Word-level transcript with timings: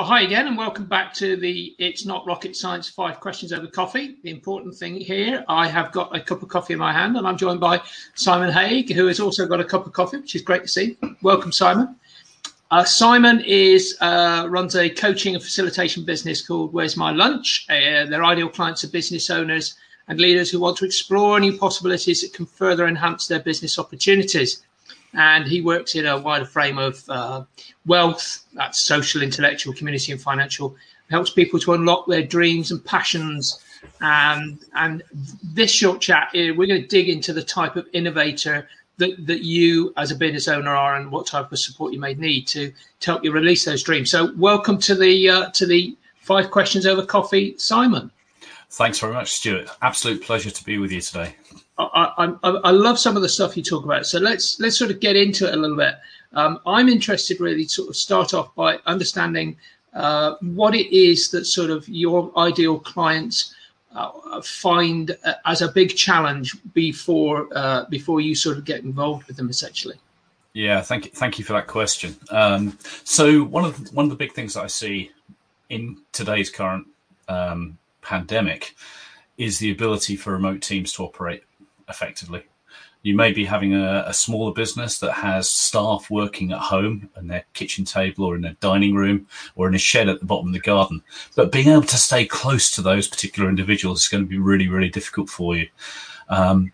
hi 0.00 0.22
again, 0.22 0.46
and 0.46 0.56
welcome 0.56 0.86
back 0.86 1.12
to 1.12 1.36
the 1.36 1.76
It's 1.78 2.06
Not 2.06 2.26
Rocket 2.26 2.56
Science 2.56 2.88
Five 2.88 3.20
Questions 3.20 3.52
Over 3.52 3.66
Coffee. 3.66 4.16
The 4.22 4.30
important 4.30 4.74
thing 4.74 4.96
here, 4.96 5.44
I 5.48 5.68
have 5.68 5.92
got 5.92 6.16
a 6.16 6.20
cup 6.20 6.42
of 6.42 6.48
coffee 6.48 6.72
in 6.72 6.78
my 6.78 6.94
hand, 6.94 7.18
and 7.18 7.26
I'm 7.26 7.36
joined 7.36 7.60
by 7.60 7.82
Simon 8.14 8.50
Haig, 8.50 8.90
who 8.90 9.06
has 9.06 9.20
also 9.20 9.46
got 9.46 9.60
a 9.60 9.64
cup 9.64 9.86
of 9.86 9.92
coffee, 9.92 10.16
which 10.16 10.34
is 10.34 10.40
great 10.40 10.62
to 10.62 10.68
see. 10.68 10.96
Welcome, 11.20 11.52
Simon. 11.52 11.94
Uh, 12.70 12.84
Simon 12.84 13.44
is 13.46 13.98
uh, 14.00 14.46
runs 14.48 14.76
a 14.76 14.88
coaching 14.88 15.34
and 15.34 15.44
facilitation 15.44 16.06
business 16.06 16.44
called 16.44 16.72
Where's 16.72 16.96
My 16.96 17.10
Lunch. 17.10 17.66
Uh, 17.68 18.06
their 18.06 18.24
ideal 18.24 18.48
clients 18.48 18.82
are 18.84 18.88
business 18.88 19.28
owners 19.28 19.74
and 20.08 20.18
leaders 20.18 20.50
who 20.50 20.58
want 20.58 20.78
to 20.78 20.86
explore 20.86 21.38
new 21.38 21.58
possibilities 21.58 22.22
that 22.22 22.32
can 22.32 22.46
further 22.46 22.88
enhance 22.88 23.26
their 23.26 23.40
business 23.40 23.78
opportunities 23.78 24.62
and 25.14 25.46
he 25.46 25.60
works 25.60 25.94
in 25.94 26.06
a 26.06 26.18
wider 26.18 26.44
frame 26.44 26.78
of 26.78 27.08
uh, 27.08 27.44
wealth 27.86 28.44
that's 28.54 28.78
social 28.78 29.22
intellectual 29.22 29.74
community 29.74 30.12
and 30.12 30.20
financial. 30.20 30.76
Helps 31.10 31.30
people 31.30 31.60
to 31.60 31.74
unlock 31.74 32.06
their 32.06 32.22
dreams 32.22 32.70
and 32.70 32.82
passions. 32.84 33.62
And 34.00 34.58
and 34.74 35.02
this 35.42 35.70
short 35.70 36.00
chat 36.00 36.30
here, 36.32 36.54
we're 36.54 36.66
going 36.66 36.80
to 36.80 36.88
dig 36.88 37.08
into 37.08 37.32
the 37.32 37.42
type 37.42 37.76
of 37.76 37.86
innovator 37.92 38.68
that, 38.96 39.26
that 39.26 39.42
you 39.42 39.92
as 39.96 40.10
a 40.10 40.14
business 40.14 40.48
owner 40.48 40.70
are 40.70 40.96
and 40.96 41.10
what 41.10 41.26
type 41.26 41.52
of 41.52 41.58
support 41.58 41.92
you 41.92 42.00
may 42.00 42.14
need 42.14 42.46
to, 42.48 42.72
to 43.00 43.10
help 43.10 43.24
you 43.24 43.32
release 43.32 43.64
those 43.64 43.82
dreams. 43.82 44.10
So 44.10 44.32
welcome 44.36 44.78
to 44.78 44.94
the 44.94 45.28
uh, 45.28 45.50
to 45.50 45.66
the 45.66 45.96
five 46.20 46.50
questions 46.50 46.86
over 46.86 47.04
coffee 47.04 47.54
simon. 47.58 48.10
Thanks 48.70 49.00
very 49.00 49.12
much 49.12 49.32
stuart. 49.32 49.68
Absolute 49.82 50.22
pleasure 50.22 50.50
to 50.50 50.64
be 50.64 50.78
with 50.78 50.92
you 50.92 51.02
today 51.02 51.34
I, 51.78 52.34
I, 52.42 52.48
I, 52.50 52.70
love 52.70 52.98
some 52.98 53.16
of 53.16 53.22
the 53.22 53.28
stuff 53.28 53.56
you 53.56 53.62
talk 53.62 53.84
about. 53.84 54.06
So 54.06 54.18
let's 54.18 54.60
let's 54.60 54.76
sort 54.76 54.90
of 54.90 55.00
get 55.00 55.16
into 55.16 55.48
it 55.48 55.54
a 55.54 55.56
little 55.56 55.76
bit. 55.76 55.94
Um, 56.34 56.60
I'm 56.66 56.88
interested 56.88 57.40
really 57.40 57.64
to 57.64 57.70
sort 57.70 57.88
of 57.88 57.96
start 57.96 58.34
off 58.34 58.54
by 58.54 58.78
understanding 58.86 59.56
uh, 59.94 60.36
what 60.40 60.74
it 60.74 60.94
is 60.94 61.30
that 61.30 61.44
sort 61.44 61.70
of 61.70 61.88
your 61.88 62.30
ideal 62.38 62.78
clients 62.78 63.54
uh, 63.94 64.40
find 64.42 65.16
uh, 65.24 65.34
as 65.44 65.62
a 65.62 65.68
big 65.68 65.96
challenge 65.96 66.56
before 66.72 67.48
uh, 67.54 67.84
before 67.88 68.20
you 68.20 68.34
sort 68.34 68.58
of 68.58 68.64
get 68.64 68.84
involved 68.84 69.26
with 69.26 69.36
them 69.36 69.48
essentially. 69.48 69.96
Yeah, 70.54 70.82
thank 70.82 71.06
you, 71.06 71.10
thank 71.12 71.38
you 71.38 71.44
for 71.44 71.54
that 71.54 71.66
question. 71.66 72.14
Um, 72.30 72.78
so 73.04 73.42
one 73.44 73.64
of 73.64 73.82
the, 73.82 73.94
one 73.94 74.04
of 74.04 74.10
the 74.10 74.16
big 74.16 74.32
things 74.32 74.54
that 74.54 74.62
I 74.62 74.66
see 74.66 75.10
in 75.70 75.96
today's 76.12 76.50
current 76.50 76.86
um, 77.28 77.78
pandemic 78.02 78.76
is 79.38 79.58
the 79.58 79.70
ability 79.70 80.16
for 80.16 80.32
remote 80.32 80.60
teams 80.60 80.92
to 80.92 81.04
operate 81.04 81.42
effectively. 81.92 82.42
You 83.02 83.16
may 83.16 83.32
be 83.32 83.44
having 83.44 83.74
a, 83.74 84.04
a, 84.06 84.14
smaller 84.14 84.52
business 84.52 84.98
that 85.00 85.12
has 85.12 85.50
staff 85.50 86.08
working 86.08 86.52
at 86.52 86.60
home 86.60 87.10
in 87.16 87.26
their 87.26 87.44
kitchen 87.52 87.84
table 87.84 88.24
or 88.24 88.36
in 88.36 88.42
their 88.42 88.56
dining 88.60 88.94
room 88.94 89.26
or 89.56 89.66
in 89.66 89.74
a 89.74 89.78
shed 89.78 90.08
at 90.08 90.20
the 90.20 90.26
bottom 90.26 90.46
of 90.46 90.52
the 90.52 90.60
garden. 90.60 91.02
But 91.34 91.50
being 91.50 91.68
able 91.68 91.82
to 91.82 91.96
stay 91.96 92.24
close 92.24 92.70
to 92.72 92.82
those 92.82 93.08
particular 93.08 93.48
individuals 93.48 94.02
is 94.02 94.08
going 94.08 94.22
to 94.22 94.28
be 94.28 94.38
really, 94.38 94.68
really 94.68 94.88
difficult 94.88 95.28
for 95.28 95.56
you. 95.56 95.66
Um, 96.28 96.72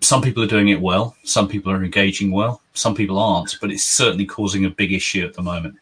some 0.00 0.22
people 0.22 0.44
are 0.44 0.48
doing 0.48 0.68
it 0.68 0.80
well, 0.80 1.16
some 1.24 1.48
people 1.48 1.72
are 1.72 1.84
engaging 1.84 2.30
well, 2.30 2.62
some 2.74 2.94
people 2.94 3.18
aren't, 3.18 3.58
but 3.60 3.72
it's 3.72 3.84
certainly 3.84 4.26
causing 4.26 4.64
a 4.64 4.70
big 4.70 4.92
issue 4.92 5.26
at 5.26 5.34
the 5.34 5.42
moment. 5.42 5.74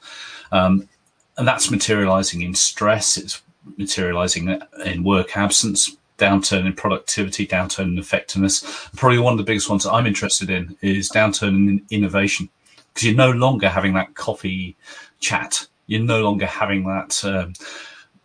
Um, 0.53 0.89
and 1.37 1.47
that's 1.47 1.71
materializing 1.71 2.41
in 2.41 2.55
stress, 2.55 3.19
it's 3.19 3.43
materializing 3.77 4.61
in 4.85 5.05
work 5.05 5.37
absence, 5.37 5.97
downturn 6.19 6.66
in 6.66 6.72
productivity, 6.72 7.47
downturn 7.47 7.93
in 7.93 7.99
effectiveness. 7.99 8.88
Probably 8.97 9.19
one 9.19 9.32
of 9.32 9.38
the 9.38 9.44
biggest 9.44 9.69
ones 9.69 9.87
I'm 9.87 10.06
interested 10.06 10.50
in 10.50 10.77
is 10.81 11.10
downturn 11.10 11.69
in 11.69 11.87
innovation 11.91 12.49
because 12.93 13.04
you're 13.04 13.16
no 13.16 13.31
longer 13.31 13.69
having 13.69 13.94
that 13.94 14.15
coffee 14.15 14.77
chat. 15.21 15.66
You're 15.87 16.00
no 16.00 16.22
longer 16.22 16.47
having 16.47 16.84
that 16.84 17.22
um, 17.25 17.53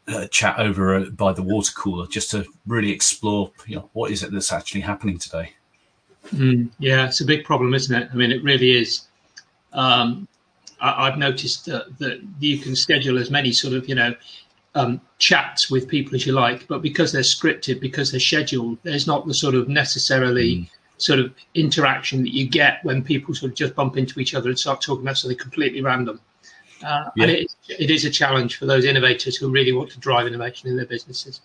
uh, 0.07 0.27
chat 0.27 0.59
over 0.59 0.95
uh, 0.95 1.05
by 1.11 1.33
the 1.33 1.43
water 1.43 1.71
cooler 1.75 2.07
just 2.07 2.31
to 2.31 2.45
really 2.65 2.91
explore, 2.91 3.51
you 3.67 3.75
know, 3.75 3.89
what 3.93 4.11
is 4.11 4.23
it 4.23 4.31
that's 4.31 4.51
actually 4.51 4.81
happening 4.81 5.17
today. 5.17 5.53
Mm, 6.33 6.69
yeah, 6.79 7.05
it's 7.05 7.21
a 7.21 7.25
big 7.25 7.43
problem, 7.43 7.73
isn't 7.73 7.95
it? 7.95 8.09
I 8.11 8.15
mean, 8.15 8.31
it 8.31 8.43
really 8.43 8.71
is. 8.79 9.07
Um, 9.73 10.27
I, 10.79 11.05
have 11.05 11.17
noticed 11.17 11.65
that, 11.67 11.97
that 11.99 12.21
you 12.39 12.57
can 12.57 12.75
schedule 12.75 13.19
as 13.19 13.29
many 13.29 13.51
sort 13.51 13.73
of, 13.73 13.87
you 13.87 13.95
know, 13.95 14.15
um, 14.75 15.01
chats 15.17 15.69
with 15.69 15.87
people 15.87 16.15
as 16.15 16.25
you 16.25 16.33
like, 16.33 16.67
but 16.67 16.81
because 16.81 17.11
they're 17.11 17.21
scripted, 17.21 17.79
because 17.79 18.11
they're 18.11 18.19
scheduled, 18.19 18.77
there's 18.83 19.07
not 19.07 19.27
the 19.27 19.33
sort 19.33 19.55
of 19.55 19.67
necessarily 19.67 20.55
mm. 20.55 20.69
sort 20.97 21.19
of 21.19 21.33
interaction 21.55 22.23
that 22.23 22.33
you 22.33 22.47
get 22.47 22.83
when 22.83 23.03
people 23.03 23.33
sort 23.33 23.51
of 23.51 23.57
just 23.57 23.75
bump 23.75 23.97
into 23.97 24.19
each 24.19 24.33
other 24.33 24.49
and 24.49 24.57
start 24.57 24.81
talking 24.81 25.03
about 25.03 25.17
something 25.17 25.37
completely 25.37 25.81
random. 25.81 26.19
Uh, 26.83 27.09
yeah. 27.15 27.23
And 27.23 27.31
it, 27.31 27.55
it 27.67 27.91
is 27.91 28.05
a 28.05 28.09
challenge 28.09 28.57
for 28.57 28.65
those 28.65 28.85
innovators 28.85 29.35
who 29.35 29.49
really 29.49 29.71
want 29.71 29.91
to 29.91 29.99
drive 29.99 30.25
innovation 30.25 30.69
in 30.69 30.77
their 30.77 30.85
businesses. 30.85 31.41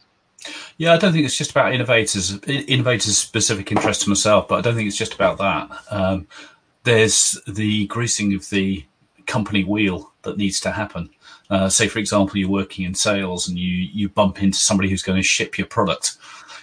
Yeah, 0.79 0.93
I 0.93 0.99
don't 0.99 1.13
think 1.13 1.25
it's 1.25 1.37
just 1.37 1.51
about 1.51 1.73
innovators, 1.73 2.39
innovators' 2.47 3.19
specific 3.19 3.73
interest 3.73 4.03
to 4.03 4.09
myself, 4.09 4.49
but 4.49 4.57
I 4.57 4.61
don't 4.61 4.75
think 4.75 4.87
it's 4.87 4.97
just 4.97 5.15
about 5.15 5.39
that. 5.39 5.71
Um, 5.91 6.27
there's 6.85 7.39
the 7.49 7.87
greasing 7.87 8.35
of 8.35 8.49
the 8.51 8.85
company 9.27 9.65
wheel 9.65 10.13
that 10.23 10.37
needs 10.37 10.61
to 10.61 10.71
happen. 10.71 11.11
Uh, 11.49 11.69
say, 11.69 11.89
for 11.89 11.99
example, 11.99 12.37
you're 12.39 12.49
working 12.49 12.85
in 12.85 12.95
sales 12.95 13.49
and 13.49 13.59
you 13.59 13.89
you 13.93 14.09
bump 14.09 14.43
into 14.43 14.59
somebody 14.59 14.89
who's 14.89 15.03
going 15.03 15.19
to 15.19 15.23
ship 15.23 15.59
your 15.59 15.67
product. 15.67 16.17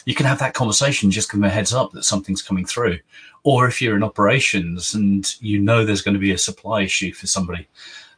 You 0.05 0.13
can 0.13 0.25
have 0.25 0.39
that 0.39 0.53
conversation, 0.53 1.11
just 1.11 1.31
give 1.31 1.39
them 1.39 1.49
a 1.49 1.53
heads 1.53 1.73
up 1.73 1.91
that 1.93 2.03
something's 2.03 2.41
coming 2.41 2.65
through. 2.65 2.99
Or 3.43 3.67
if 3.67 3.81
you're 3.81 3.95
in 3.95 4.03
operations 4.03 4.93
and 4.93 5.33
you 5.41 5.59
know 5.59 5.85
there's 5.85 6.01
going 6.01 6.15
to 6.15 6.19
be 6.19 6.31
a 6.31 6.37
supply 6.37 6.81
issue 6.81 7.13
for 7.13 7.27
somebody, 7.27 7.67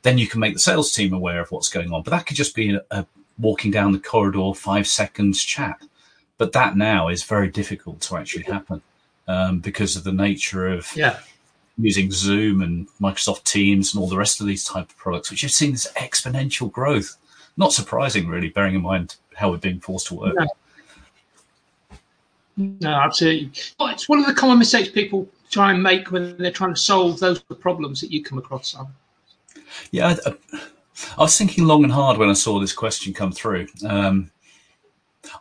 then 0.02 0.18
you 0.18 0.28
can 0.28 0.40
make 0.40 0.54
the 0.54 0.60
sales 0.60 0.92
team 0.92 1.14
aware 1.14 1.42
of 1.42 1.52
what's 1.52 1.70
going 1.70 1.92
on. 1.92 2.02
But 2.02 2.12
that 2.12 2.26
could 2.26 2.38
just 2.38 2.56
be 2.56 2.74
a, 2.74 2.82
a 2.92 3.06
walking 3.38 3.72
down 3.72 3.92
the 3.92 4.00
corridor, 4.00 4.54
five 4.56 4.88
seconds 4.88 5.44
chat. 5.44 5.82
But 6.38 6.54
that 6.54 6.76
now 6.76 7.10
is 7.10 7.24
very 7.24 7.50
difficult 7.50 8.02
to 8.02 8.18
actually 8.18 8.44
happen 8.44 8.82
um, 9.28 9.60
because 9.60 9.96
of 9.96 10.04
the 10.04 10.12
nature 10.12 10.68
of 10.68 10.96
yeah 10.96 11.20
using 11.78 12.12
Zoom 12.12 12.62
and 12.62 12.88
Microsoft 13.02 13.44
Teams 13.44 13.94
and 13.94 14.02
all 14.02 14.08
the 14.08 14.18
rest 14.18 14.40
of 14.40 14.48
these 14.48 14.64
type 14.64 14.90
of 14.90 14.98
products, 14.98 15.30
which 15.30 15.42
have 15.42 15.52
seen 15.52 15.72
this 15.72 15.92
exponential 15.98 16.72
growth. 16.72 17.18
Not 17.58 17.74
surprising, 17.74 18.28
really, 18.28 18.50
bearing 18.50 18.76
in 18.76 18.82
mind 18.82 19.16
how 19.36 19.52
we're 19.52 19.58
being 19.58 19.80
forced 19.80 20.08
to 20.08 20.16
work. 20.16 20.36
No, 22.58 22.76
no 22.82 22.90
absolutely. 22.90 23.52
It's 23.80 24.10
one 24.10 24.20
of 24.20 24.26
the 24.26 24.34
common 24.34 24.60
mistakes 24.60 24.90
people 24.90 25.28
try 25.50 25.72
and 25.72 25.82
make 25.82 26.12
when 26.12 26.38
they're 26.38 26.52
trying 26.52 26.74
to 26.74 26.80
solve 26.80 27.20
those 27.20 27.40
problems 27.40 28.02
that 28.02 28.12
you 28.12 28.24
come 28.24 28.38
across. 28.38 28.72
Simon. 28.72 28.94
Yeah, 29.92 30.16
I, 30.26 30.32
I, 31.18 31.22
was 31.22 31.38
thinking 31.38 31.66
long 31.66 31.84
and 31.84 31.92
hard 31.92 32.18
when 32.18 32.30
I 32.30 32.34
saw 32.34 32.60
this 32.60 32.74
question 32.74 33.14
come 33.14 33.32
through. 33.32 33.68
Um, 33.86 34.32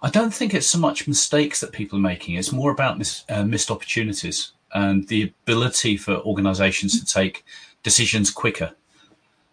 I 0.02 0.10
don't 0.10 0.32
think 0.32 0.54
it's 0.54 0.66
so 0.66 0.78
much 0.78 1.06
mistakes 1.06 1.60
that 1.60 1.72
people 1.72 1.98
are 1.98 2.02
making; 2.02 2.36
it's 2.36 2.52
more 2.52 2.70
about 2.70 2.98
mis, 2.98 3.24
uh, 3.28 3.44
missed 3.44 3.70
opportunities 3.70 4.52
and 4.74 5.08
the 5.08 5.22
ability 5.22 5.96
for 5.96 6.16
organizations 6.16 6.98
to 6.98 7.06
take 7.06 7.44
decisions 7.82 8.30
quicker. 8.30 8.72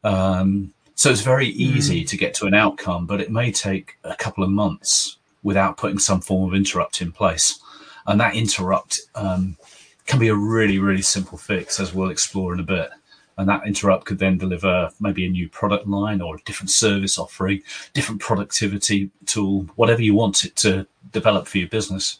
Um, 0.03 0.73
so 0.95 1.09
it's 1.09 1.21
very 1.21 1.47
easy 1.47 2.03
mm. 2.03 2.07
to 2.07 2.17
get 2.17 2.33
to 2.35 2.47
an 2.47 2.53
outcome, 2.53 3.05
but 3.05 3.21
it 3.21 3.31
may 3.31 3.51
take 3.51 3.97
a 4.03 4.15
couple 4.15 4.43
of 4.43 4.49
months 4.49 5.17
without 5.43 5.77
putting 5.77 5.99
some 5.99 6.21
form 6.21 6.47
of 6.47 6.55
interrupt 6.55 7.01
in 7.01 7.11
place. 7.11 7.59
And 8.05 8.19
that 8.19 8.35
interrupt 8.35 8.99
um, 9.15 9.57
can 10.05 10.19
be 10.19 10.27
a 10.27 10.35
really, 10.35 10.79
really 10.79 11.01
simple 11.01 11.37
fix, 11.37 11.79
as 11.79 11.93
we'll 11.93 12.09
explore 12.09 12.53
in 12.53 12.59
a 12.59 12.63
bit. 12.63 12.89
And 13.37 13.47
that 13.49 13.65
interrupt 13.65 14.05
could 14.05 14.19
then 14.19 14.37
deliver 14.37 14.91
maybe 14.99 15.25
a 15.25 15.29
new 15.29 15.49
product 15.49 15.87
line 15.87 16.21
or 16.21 16.35
a 16.35 16.41
different 16.41 16.69
service 16.69 17.17
offering, 17.17 17.63
different 17.93 18.21
productivity 18.21 19.09
tool, 19.25 19.67
whatever 19.75 20.01
you 20.01 20.13
want 20.13 20.43
it 20.45 20.55
to 20.57 20.85
develop 21.11 21.47
for 21.47 21.57
your 21.57 21.69
business. 21.69 22.19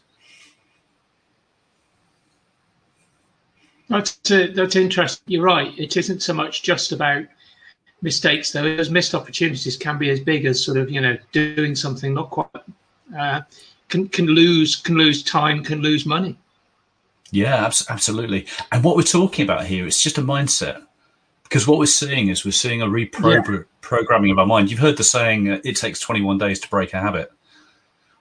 That's 3.92 4.16
that's 4.24 4.74
interesting. 4.74 5.22
You're 5.26 5.44
right. 5.44 5.78
It 5.78 5.98
isn't 5.98 6.22
so 6.22 6.32
much 6.32 6.62
just 6.62 6.92
about 6.92 7.24
mistakes, 8.00 8.50
though. 8.50 8.62
Those 8.62 8.88
missed 8.88 9.14
opportunities 9.14 9.76
can 9.76 9.98
be 9.98 10.08
as 10.08 10.18
big 10.18 10.46
as 10.46 10.64
sort 10.64 10.78
of 10.78 10.90
you 10.90 11.00
know 11.00 11.18
doing 11.32 11.74
something 11.74 12.14
not 12.14 12.30
quite 12.30 12.48
uh, 13.16 13.42
can 13.90 14.08
can 14.08 14.26
lose 14.26 14.76
can 14.76 14.96
lose 14.96 15.22
time, 15.22 15.62
can 15.62 15.82
lose 15.82 16.06
money. 16.06 16.38
Yeah, 17.32 17.70
absolutely. 17.90 18.46
And 18.72 18.82
what 18.82 18.96
we're 18.96 19.02
talking 19.02 19.44
about 19.44 19.66
here 19.66 19.86
is 19.86 20.00
just 20.00 20.16
a 20.18 20.22
mindset. 20.22 20.82
Because 21.44 21.66
what 21.66 21.78
we're 21.78 21.84
seeing 21.84 22.28
is 22.28 22.46
we're 22.46 22.52
seeing 22.52 22.80
a 22.80 22.86
reprogramming 22.86 24.26
yeah. 24.26 24.32
of 24.32 24.38
our 24.38 24.46
mind. 24.46 24.70
You've 24.70 24.80
heard 24.80 24.96
the 24.96 25.04
saying, 25.04 25.50
uh, 25.50 25.60
it 25.64 25.76
takes 25.76 26.00
21 26.00 26.38
days 26.38 26.60
to 26.60 26.68
break 26.68 26.94
a 26.94 27.00
habit. 27.00 27.30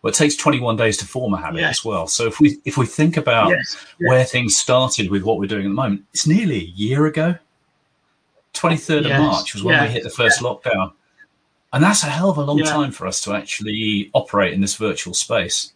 Well, 0.02 0.12
it 0.12 0.16
takes 0.16 0.36
21 0.36 0.78
days 0.78 0.98
to 0.98 1.06
form 1.06 1.34
a 1.34 1.38
habit 1.38 1.60
yes. 1.60 1.80
as 1.80 1.86
well. 1.86 2.08
So 2.08 2.26
if 2.26 2.40
we 2.40 2.58
if 2.66 2.78
we 2.78 2.86
think 2.86 3.18
about 3.18 3.50
yes. 3.50 3.78
Yes. 4.00 4.10
where 4.10 4.24
things 4.24 4.56
started 4.56 5.12
with 5.12 5.24
what 5.24 5.38
we're 5.38 5.48
doing 5.48 5.66
at 5.66 5.70
the 5.70 5.76
moment, 5.76 6.04
it's 6.14 6.26
nearly 6.26 6.58
a 6.58 6.70
year 6.76 7.06
ago. 7.06 7.36
23rd 8.54 9.12
of 9.12 9.20
March 9.20 9.54
was 9.54 9.64
when 9.64 9.82
we 9.82 9.90
hit 9.90 10.04
the 10.04 10.10
first 10.10 10.42
lockdown. 10.42 10.92
And 11.74 11.82
that's 11.82 12.04
a 12.04 12.08
hell 12.08 12.30
of 12.30 12.38
a 12.38 12.44
long 12.44 12.62
time 12.64 12.92
for 12.92 13.08
us 13.08 13.22
to 13.22 13.34
actually 13.34 14.10
operate 14.14 14.54
in 14.54 14.60
this 14.60 14.76
virtual 14.76 15.14
space. 15.14 15.72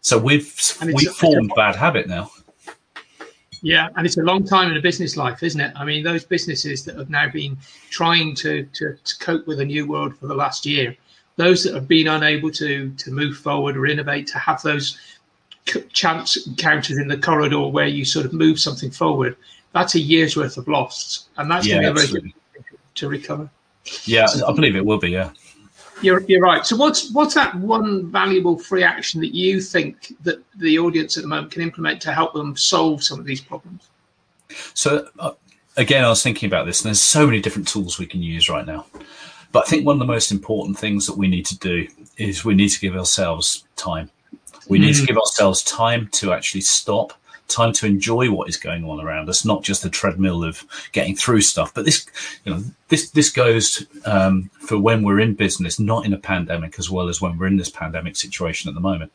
So 0.00 0.16
we've 0.16 0.54
we've 0.82 1.10
formed 1.10 1.52
bad 1.54 1.76
habit 1.76 2.06
now. 2.06 2.30
Yeah, 3.62 3.88
and 3.96 4.06
it's 4.06 4.16
a 4.16 4.22
long 4.22 4.44
time 4.44 4.70
in 4.70 4.76
a 4.76 4.80
business 4.80 5.16
life, 5.16 5.42
isn't 5.42 5.60
it? 5.60 5.72
I 5.74 5.84
mean, 5.84 6.04
those 6.04 6.24
businesses 6.24 6.84
that 6.84 6.96
have 6.96 7.10
now 7.10 7.28
been 7.28 7.58
trying 7.90 8.34
to, 8.36 8.64
to, 8.74 8.96
to 9.02 9.18
cope 9.18 9.46
with 9.46 9.60
a 9.60 9.64
new 9.64 9.86
world 9.86 10.16
for 10.16 10.28
the 10.28 10.34
last 10.34 10.64
year, 10.64 10.96
those 11.38 11.62
that 11.62 11.72
have 11.72 11.88
been 11.88 12.08
unable 12.08 12.50
to 12.50 12.90
to 12.90 13.10
move 13.10 13.38
forward 13.38 13.76
or 13.76 13.86
innovate, 13.86 14.26
to 14.26 14.38
have 14.38 14.60
those 14.62 14.98
chance 15.92 16.46
encounters 16.46 16.98
in 16.98 17.08
the 17.08 17.16
corridor 17.16 17.66
where 17.68 17.86
you 17.86 18.04
sort 18.04 18.26
of 18.26 18.32
move 18.32 18.58
something 18.58 18.90
forward, 18.90 19.36
that's 19.72 19.94
a 19.94 20.00
year's 20.00 20.36
worth 20.36 20.56
of 20.56 20.66
loss, 20.66 21.28
and 21.36 21.50
that's 21.50 21.66
yeah, 21.66 21.80
going 21.80 21.96
to 21.96 22.20
be 22.20 22.34
to 22.96 23.08
recover. 23.08 23.48
Yeah, 24.04 24.26
I 24.46 24.52
believe 24.52 24.76
it 24.76 24.84
will 24.84 24.98
be. 24.98 25.10
Yeah. 25.10 25.30
You're, 26.00 26.20
you're 26.28 26.40
right. 26.40 26.64
So 26.64 26.76
what's 26.76 27.10
what's 27.12 27.34
that 27.34 27.54
one 27.56 28.10
valuable 28.10 28.58
free 28.58 28.84
action 28.84 29.20
that 29.20 29.34
you 29.34 29.60
think 29.60 30.14
that 30.22 30.42
the 30.56 30.78
audience 30.78 31.16
at 31.16 31.22
the 31.22 31.28
moment 31.28 31.50
can 31.50 31.62
implement 31.62 32.00
to 32.02 32.12
help 32.12 32.34
them 32.34 32.56
solve 32.56 33.02
some 33.02 33.18
of 33.18 33.26
these 33.26 33.40
problems? 33.40 33.88
So 34.74 35.08
uh, 35.18 35.32
again, 35.76 36.04
I 36.04 36.08
was 36.08 36.22
thinking 36.22 36.46
about 36.46 36.66
this, 36.66 36.80
and 36.80 36.86
there's 36.86 37.00
so 37.00 37.26
many 37.26 37.40
different 37.40 37.68
tools 37.68 37.98
we 37.98 38.06
can 38.06 38.22
use 38.22 38.48
right 38.48 38.66
now. 38.66 38.86
But 39.52 39.66
I 39.66 39.68
think 39.68 39.86
one 39.86 39.94
of 39.94 40.00
the 40.00 40.04
most 40.04 40.30
important 40.30 40.78
things 40.78 41.06
that 41.06 41.16
we 41.16 41.28
need 41.28 41.46
to 41.46 41.58
do 41.58 41.88
is 42.16 42.44
we 42.44 42.54
need 42.54 42.68
to 42.70 42.80
give 42.80 42.96
ourselves 42.96 43.64
time. 43.76 44.10
We 44.68 44.78
mm. 44.78 44.82
need 44.82 44.94
to 44.96 45.02
mm. 45.02 45.06
give 45.06 45.18
ourselves 45.18 45.62
time 45.62 46.08
to 46.12 46.32
actually 46.32 46.62
stop 46.62 47.14
time 47.48 47.72
to 47.72 47.86
enjoy 47.86 48.30
what 48.30 48.48
is 48.48 48.56
going 48.56 48.84
on 48.84 49.00
around 49.00 49.28
us, 49.28 49.44
not 49.44 49.62
just 49.62 49.82
the 49.82 49.90
treadmill 49.90 50.44
of 50.44 50.64
getting 50.92 51.16
through 51.16 51.40
stuff. 51.40 51.72
But 51.74 51.86
this, 51.86 52.06
you 52.44 52.52
know, 52.52 52.62
this 52.88 53.10
this 53.10 53.30
goes 53.30 53.86
um, 54.04 54.50
for 54.60 54.78
when 54.78 55.02
we're 55.02 55.20
in 55.20 55.34
business, 55.34 55.80
not 55.80 56.04
in 56.04 56.12
a 56.12 56.18
pandemic, 56.18 56.78
as 56.78 56.90
well 56.90 57.08
as 57.08 57.20
when 57.20 57.38
we're 57.38 57.46
in 57.46 57.56
this 57.56 57.70
pandemic 57.70 58.16
situation 58.16 58.68
at 58.68 58.74
the 58.74 58.80
moment. 58.80 59.12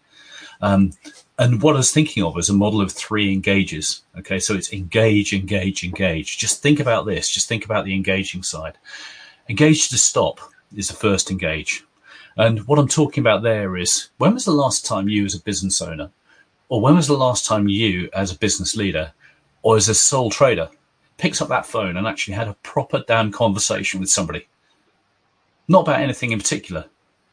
Um, 0.62 0.94
and 1.38 1.62
what 1.62 1.76
I 1.76 1.80
was 1.80 1.92
thinking 1.92 2.24
of 2.24 2.38
is 2.38 2.50
a 2.50 2.54
model 2.54 2.82
of 2.82 2.92
three 2.92 3.32
engages. 3.34 4.02
Okay, 4.18 4.40
so 4.40 4.54
it's 4.56 4.72
engage, 4.72 5.34
engage, 5.34 5.84
engage. 5.84 6.38
Just 6.38 6.62
think 6.62 6.80
about 6.80 7.06
this. 7.06 7.30
Just 7.30 7.48
think 7.48 7.66
about 7.66 7.86
the 7.86 7.96
engaging 7.96 8.44
side. 8.44 8.78
Engage 9.50 9.90
to 9.90 9.98
stop 9.98 10.40
is 10.74 10.88
the 10.88 10.94
first 10.94 11.30
engage. 11.30 11.84
And 12.38 12.66
what 12.66 12.80
I'm 12.80 12.88
talking 12.88 13.22
about 13.22 13.44
there 13.44 13.76
is 13.76 14.10
when 14.18 14.34
was 14.34 14.46
the 14.46 14.52
last 14.52 14.86
time 14.86 15.10
you, 15.10 15.26
as 15.26 15.36
a 15.36 15.42
business 15.42 15.82
owner, 15.82 16.12
or 16.70 16.80
when 16.80 16.96
was 16.96 17.08
the 17.08 17.18
last 17.18 17.46
time 17.46 17.68
you, 17.68 18.10
as 18.14 18.32
a 18.32 18.38
business 18.38 18.76
leader 18.78 19.12
or 19.62 19.76
as 19.76 19.90
a 19.90 19.96
sole 19.96 20.30
trader, 20.30 20.70
picks 21.18 21.42
up 21.42 21.50
that 21.50 21.66
phone 21.66 21.98
and 21.98 22.08
actually 22.08 22.36
had 22.36 22.48
a 22.48 22.56
proper 22.64 23.04
damn 23.06 23.34
conversation 23.34 24.00
with 24.00 24.10
somebody? 24.10 24.48
Not 25.68 25.82
about 25.82 26.00
anything 26.00 26.32
in 26.32 26.40
particular, 26.40 26.86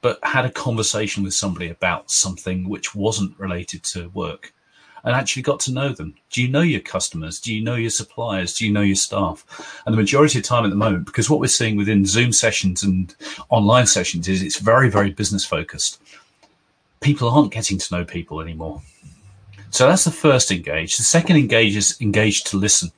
but 0.03 0.19
had 0.25 0.45
a 0.45 0.51
conversation 0.51 1.23
with 1.23 1.35
somebody 1.35 1.69
about 1.69 2.11
something 2.11 2.69
which 2.69 2.93
wasn't 2.93 3.39
related 3.39 3.85
to 3.85 4.09
work 4.09 4.53
and 5.05 5.15
actually 5.15 5.43
got 5.43 5.61
to 5.61 5.73
know 5.73 5.91
them. 5.91 6.15
Do 6.31 6.43
you 6.43 6.49
know 6.49 6.61
your 6.61 6.81
customers? 6.81 7.41
Do 7.41 7.55
you 7.55 7.63
know 7.63 7.75
your 7.75 7.91
suppliers? 7.91 8.55
Do 8.55 8.67
you 8.67 8.73
know 8.73 8.83
your 8.83 8.97
staff? 8.97 9.45
And 9.87 9.93
the 9.93 10.01
majority 10.01 10.39
of 10.39 10.45
time 10.45 10.65
at 10.65 10.71
the 10.71 10.77
moment, 10.77 11.07
because 11.07 11.31
what 11.31 11.41
we're 11.41 11.47
seeing 11.47 11.77
within 11.77 12.05
Zoom 12.05 12.33
sessions 12.33 12.83
and 12.83 13.15
online 13.49 13.87
sessions 13.87 14.29
is 14.29 14.43
it's 14.43 14.59
very, 14.59 14.91
very 14.91 15.11
business 15.11 15.45
focused. 15.45 16.01
People 17.01 17.31
aren't 17.31 17.53
getting 17.53 17.79
to 17.79 17.95
know 17.95 18.05
people 18.05 18.41
anymore. 18.41 18.83
So 19.71 19.87
that's 19.87 20.05
the 20.05 20.11
first 20.11 20.51
engage. 20.51 20.97
The 20.97 21.05
second 21.05 21.37
engage 21.37 21.77
is 21.77 21.97
engage 22.01 22.45
to 22.45 22.57
listen. 22.57 22.91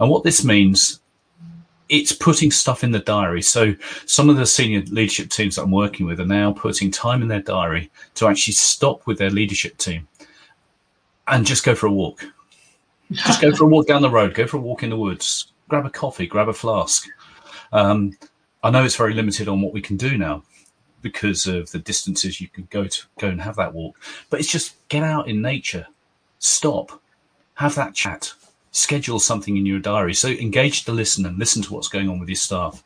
And 0.00 0.10
what 0.10 0.24
this 0.24 0.44
means, 0.44 1.00
it's 1.88 2.12
putting 2.12 2.50
stuff 2.50 2.82
in 2.82 2.90
the 2.90 2.98
diary. 2.98 3.42
So 3.42 3.74
some 4.06 4.30
of 4.30 4.36
the 4.36 4.46
senior 4.46 4.80
leadership 4.86 5.28
teams 5.28 5.56
that 5.56 5.62
I'm 5.62 5.70
working 5.70 6.06
with 6.06 6.18
are 6.18 6.26
now 6.26 6.52
putting 6.52 6.90
time 6.90 7.20
in 7.20 7.28
their 7.28 7.42
diary 7.42 7.90
to 8.14 8.26
actually 8.26 8.54
stop 8.54 9.06
with 9.06 9.18
their 9.18 9.30
leadership 9.30 9.76
team 9.76 10.08
and 11.28 11.46
just 11.46 11.64
go 11.64 11.74
for 11.74 11.86
a 11.86 11.92
walk. 11.92 12.24
Just 13.10 13.40
go 13.40 13.54
for 13.54 13.64
a 13.64 13.68
walk 13.68 13.86
down 13.86 14.02
the 14.02 14.10
road, 14.10 14.34
go 14.34 14.46
for 14.46 14.56
a 14.56 14.60
walk 14.60 14.82
in 14.82 14.90
the 14.90 14.96
woods, 14.96 15.52
grab 15.68 15.84
a 15.84 15.90
coffee, 15.90 16.26
grab 16.26 16.48
a 16.48 16.52
flask. 16.52 17.08
Um, 17.72 18.16
I 18.62 18.70
know 18.70 18.84
it's 18.84 18.96
very 18.96 19.14
limited 19.14 19.48
on 19.48 19.60
what 19.60 19.72
we 19.72 19.80
can 19.80 19.96
do 19.96 20.16
now, 20.16 20.42
because 21.02 21.46
of 21.46 21.70
the 21.72 21.78
distances 21.78 22.40
you 22.40 22.48
can 22.48 22.66
go 22.70 22.86
to 22.86 23.06
go 23.18 23.28
and 23.28 23.40
have 23.40 23.56
that 23.56 23.74
walk. 23.74 23.98
But 24.30 24.40
it's 24.40 24.50
just 24.50 24.76
get 24.88 25.02
out 25.02 25.28
in 25.28 25.42
nature, 25.42 25.86
stop, 26.38 27.02
have 27.54 27.74
that 27.74 27.94
chat, 27.94 28.32
schedule 28.70 29.18
something 29.18 29.56
in 29.56 29.66
your 29.66 29.80
diary. 29.80 30.14
So 30.14 30.28
engage 30.28 30.84
to 30.84 30.92
listen 30.92 31.26
and 31.26 31.38
listen 31.38 31.60
to 31.62 31.74
what's 31.74 31.88
going 31.88 32.08
on 32.08 32.18
with 32.18 32.28
your 32.28 32.36
staff. 32.36 32.82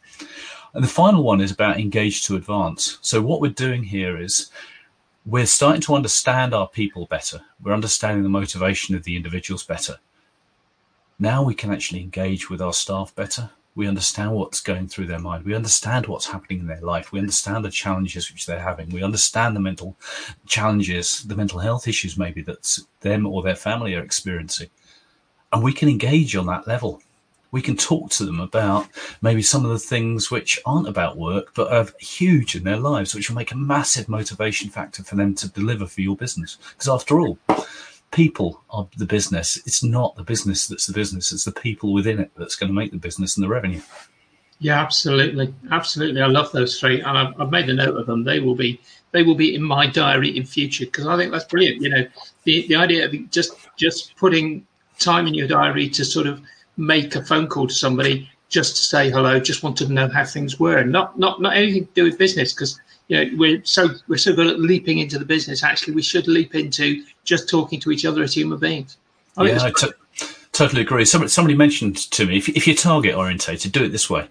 And 0.74 0.82
the 0.82 0.88
final 0.88 1.22
one 1.22 1.40
is 1.40 1.52
about 1.52 1.78
engage 1.78 2.24
to 2.26 2.36
advance. 2.36 2.98
So 3.00 3.22
what 3.22 3.40
we're 3.40 3.50
doing 3.50 3.84
here 3.84 4.20
is 4.20 4.50
we're 5.26 5.44
starting 5.44 5.80
to 5.82 5.94
understand 5.96 6.54
our 6.54 6.68
people 6.68 7.06
better. 7.06 7.40
We're 7.60 7.74
understanding 7.74 8.22
the 8.22 8.28
motivation 8.28 8.94
of 8.94 9.02
the 9.02 9.16
individuals 9.16 9.64
better. 9.64 9.98
Now 11.18 11.42
we 11.42 11.54
can 11.54 11.72
actually 11.72 12.00
engage 12.00 12.48
with 12.48 12.62
our 12.62 12.72
staff 12.72 13.12
better. 13.12 13.50
We 13.74 13.88
understand 13.88 14.32
what's 14.32 14.60
going 14.60 14.86
through 14.86 15.06
their 15.06 15.18
mind. 15.18 15.44
We 15.44 15.56
understand 15.56 16.06
what's 16.06 16.26
happening 16.26 16.60
in 16.60 16.66
their 16.68 16.80
life. 16.80 17.10
We 17.10 17.18
understand 17.18 17.64
the 17.64 17.70
challenges 17.70 18.30
which 18.30 18.46
they're 18.46 18.60
having. 18.60 18.88
We 18.90 19.02
understand 19.02 19.56
the 19.56 19.60
mental 19.60 19.96
challenges, 20.46 21.24
the 21.24 21.34
mental 21.34 21.58
health 21.58 21.88
issues 21.88 22.16
maybe 22.16 22.42
that 22.42 22.78
them 23.00 23.26
or 23.26 23.42
their 23.42 23.56
family 23.56 23.94
are 23.96 24.04
experiencing. 24.04 24.70
And 25.52 25.62
we 25.62 25.72
can 25.72 25.88
engage 25.88 26.36
on 26.36 26.46
that 26.46 26.68
level. 26.68 27.02
We 27.56 27.62
can 27.62 27.78
talk 27.78 28.10
to 28.10 28.26
them 28.26 28.38
about 28.38 28.86
maybe 29.22 29.40
some 29.40 29.64
of 29.64 29.70
the 29.70 29.78
things 29.78 30.30
which 30.30 30.60
aren't 30.66 30.88
about 30.88 31.16
work, 31.16 31.54
but 31.54 31.72
are 31.72 31.88
huge 31.98 32.54
in 32.54 32.64
their 32.64 32.76
lives, 32.76 33.14
which 33.14 33.30
will 33.30 33.36
make 33.36 33.50
a 33.50 33.56
massive 33.56 34.10
motivation 34.10 34.68
factor 34.68 35.02
for 35.02 35.16
them 35.16 35.34
to 35.36 35.48
deliver 35.48 35.86
for 35.86 36.02
your 36.02 36.16
business. 36.16 36.58
Because 36.72 36.90
after 36.90 37.18
all, 37.18 37.38
people 38.10 38.62
are 38.68 38.86
the 38.98 39.06
business. 39.06 39.56
It's 39.64 39.82
not 39.82 40.16
the 40.16 40.22
business 40.22 40.66
that's 40.66 40.84
the 40.84 40.92
business. 40.92 41.32
It's 41.32 41.44
the 41.44 41.50
people 41.50 41.94
within 41.94 42.18
it 42.18 42.30
that's 42.36 42.56
going 42.56 42.68
to 42.68 42.74
make 42.74 42.90
the 42.90 42.98
business 42.98 43.38
and 43.38 43.42
the 43.42 43.48
revenue. 43.48 43.80
Yeah, 44.58 44.78
absolutely, 44.78 45.54
absolutely. 45.70 46.20
I 46.20 46.26
love 46.26 46.52
those 46.52 46.78
three, 46.78 47.00
and 47.00 47.16
I've, 47.16 47.40
I've 47.40 47.50
made 47.50 47.70
a 47.70 47.74
note 47.74 47.96
of 47.96 48.04
them. 48.04 48.24
They 48.24 48.38
will 48.38 48.54
be 48.54 48.78
they 49.12 49.22
will 49.22 49.34
be 49.34 49.54
in 49.54 49.62
my 49.62 49.86
diary 49.86 50.36
in 50.36 50.44
future 50.44 50.84
because 50.84 51.06
I 51.06 51.16
think 51.16 51.32
that's 51.32 51.46
brilliant. 51.46 51.80
You 51.80 51.88
know, 51.88 52.06
the 52.44 52.66
the 52.68 52.76
idea 52.76 53.06
of 53.06 53.30
just 53.30 53.54
just 53.76 54.14
putting 54.16 54.66
time 54.98 55.26
in 55.26 55.32
your 55.32 55.48
diary 55.48 55.88
to 55.88 56.04
sort 56.04 56.26
of 56.26 56.42
make 56.76 57.14
a 57.16 57.24
phone 57.24 57.46
call 57.46 57.66
to 57.66 57.74
somebody 57.74 58.28
just 58.48 58.76
to 58.76 58.82
say 58.82 59.10
hello, 59.10 59.40
just 59.40 59.62
wanted 59.62 59.88
to 59.88 59.92
know 59.92 60.08
how 60.08 60.24
things 60.24 60.60
were, 60.60 60.84
not 60.84 61.18
not 61.18 61.40
not 61.40 61.56
anything 61.56 61.86
to 61.86 61.92
do 61.94 62.04
with 62.04 62.18
business 62.18 62.52
because 62.52 62.80
you 63.08 63.16
know 63.16 63.36
we're 63.36 63.64
so 63.64 63.88
we're 64.08 64.16
so 64.16 64.34
good 64.34 64.46
at 64.46 64.60
leaping 64.60 64.98
into 64.98 65.18
the 65.18 65.24
business. 65.24 65.62
Actually, 65.62 65.94
we 65.94 66.02
should 66.02 66.28
leap 66.28 66.54
into 66.54 67.04
just 67.24 67.48
talking 67.48 67.80
to 67.80 67.90
each 67.90 68.04
other 68.04 68.22
as 68.22 68.34
human 68.34 68.58
beings. 68.58 68.96
I 69.36 69.48
yeah, 69.48 69.62
I 69.62 69.72
t- 69.72 69.92
totally 70.52 70.82
agree. 70.82 71.04
Somebody, 71.04 71.28
somebody 71.28 71.54
mentioned 71.54 71.96
to 72.12 72.26
me 72.26 72.38
if, 72.38 72.48
if 72.48 72.66
you're 72.66 72.76
target 72.76 73.14
orientated, 73.14 73.72
do 73.72 73.84
it 73.84 73.88
this 73.88 74.08
way: 74.08 74.28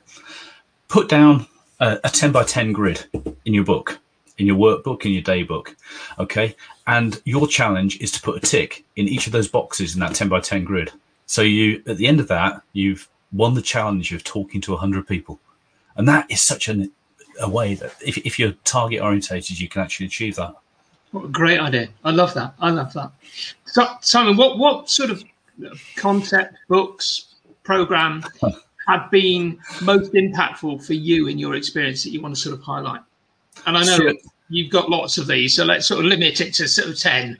put 0.87 1.09
down 1.09 1.45
a, 1.79 1.99
a 2.03 2.09
ten 2.09 2.31
by 2.31 2.43
ten 2.43 2.71
grid 2.71 3.05
in 3.45 3.53
your 3.53 3.65
book, 3.65 3.99
in 4.37 4.45
your 4.45 4.55
workbook, 4.55 5.05
in 5.05 5.11
your 5.11 5.21
day 5.21 5.43
book, 5.43 5.75
okay, 6.19 6.55
and 6.87 7.21
your 7.25 7.47
challenge 7.47 7.99
is 7.99 8.11
to 8.13 8.21
put 8.21 8.37
a 8.37 8.39
tick 8.39 8.85
in 8.95 9.09
each 9.09 9.27
of 9.27 9.33
those 9.33 9.49
boxes 9.49 9.93
in 9.93 9.99
that 9.99 10.15
ten 10.15 10.29
by 10.29 10.39
ten 10.39 10.63
grid. 10.63 10.91
So 11.25 11.41
you, 11.41 11.81
at 11.87 11.97
the 11.97 12.07
end 12.07 12.19
of 12.19 12.27
that, 12.27 12.61
you've 12.73 13.07
won 13.31 13.53
the 13.53 13.61
challenge 13.61 14.13
of 14.13 14.23
talking 14.23 14.61
to 14.61 14.75
hundred 14.75 15.07
people, 15.07 15.39
and 15.95 16.07
that 16.07 16.29
is 16.29 16.41
such 16.41 16.67
an 16.67 16.91
a 17.41 17.49
way 17.49 17.75
that 17.75 17.93
if, 18.01 18.17
if 18.19 18.39
you're 18.39 18.53
target 18.63 19.01
orientated, 19.01 19.59
you 19.59 19.67
can 19.67 19.81
actually 19.81 20.05
achieve 20.05 20.35
that. 20.35 20.55
What 21.11 21.25
a 21.25 21.29
great 21.29 21.59
idea! 21.59 21.89
I 22.03 22.11
love 22.11 22.33
that. 22.33 22.55
I 22.59 22.71
love 22.71 22.93
that. 22.93 23.11
So, 23.65 23.87
Simon, 24.01 24.35
what 24.35 24.57
what 24.57 24.89
sort 24.89 25.09
of 25.09 25.23
concept, 25.95 26.55
books, 26.67 27.35
program 27.63 28.23
have 28.87 29.09
been 29.11 29.59
most 29.81 30.13
impactful 30.13 30.85
for 30.85 30.93
you 30.93 31.27
in 31.27 31.39
your 31.39 31.55
experience 31.55 32.03
that 32.03 32.11
you 32.11 32.21
want 32.21 32.35
to 32.35 32.41
sort 32.41 32.57
of 32.57 32.61
highlight? 32.61 33.01
And 33.65 33.77
I 33.77 33.83
know 33.85 33.97
sure. 33.97 34.13
you've 34.49 34.71
got 34.71 34.89
lots 34.89 35.17
of 35.17 35.27
these, 35.27 35.55
so 35.55 35.63
let's 35.63 35.87
sort 35.87 36.01
of 36.01 36.05
limit 36.05 36.41
it 36.41 36.53
to 36.55 36.67
sort 36.67 36.89
of 36.89 36.99
ten. 36.99 37.37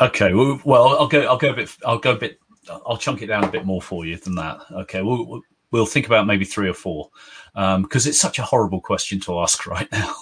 Okay. 0.00 0.34
Well, 0.34 0.60
well, 0.64 0.88
I'll 0.98 1.08
go. 1.08 1.22
I'll 1.22 1.38
go 1.38 1.50
a 1.50 1.54
bit. 1.54 1.70
I'll 1.86 1.98
go 1.98 2.12
a 2.12 2.16
bit. 2.16 2.38
I'll 2.68 2.96
chunk 2.96 3.22
it 3.22 3.26
down 3.26 3.44
a 3.44 3.50
bit 3.50 3.64
more 3.64 3.82
for 3.82 4.04
you 4.06 4.16
than 4.16 4.34
that. 4.36 4.60
Okay. 4.72 5.02
We'll 5.02 5.42
we'll 5.70 5.86
think 5.86 6.06
about 6.06 6.26
maybe 6.26 6.44
three 6.44 6.68
or 6.68 6.74
four 6.74 7.10
because 7.54 8.06
um, 8.06 8.10
it's 8.10 8.20
such 8.20 8.38
a 8.38 8.42
horrible 8.42 8.80
question 8.80 9.20
to 9.20 9.40
ask 9.40 9.66
right 9.66 9.90
now. 9.92 10.14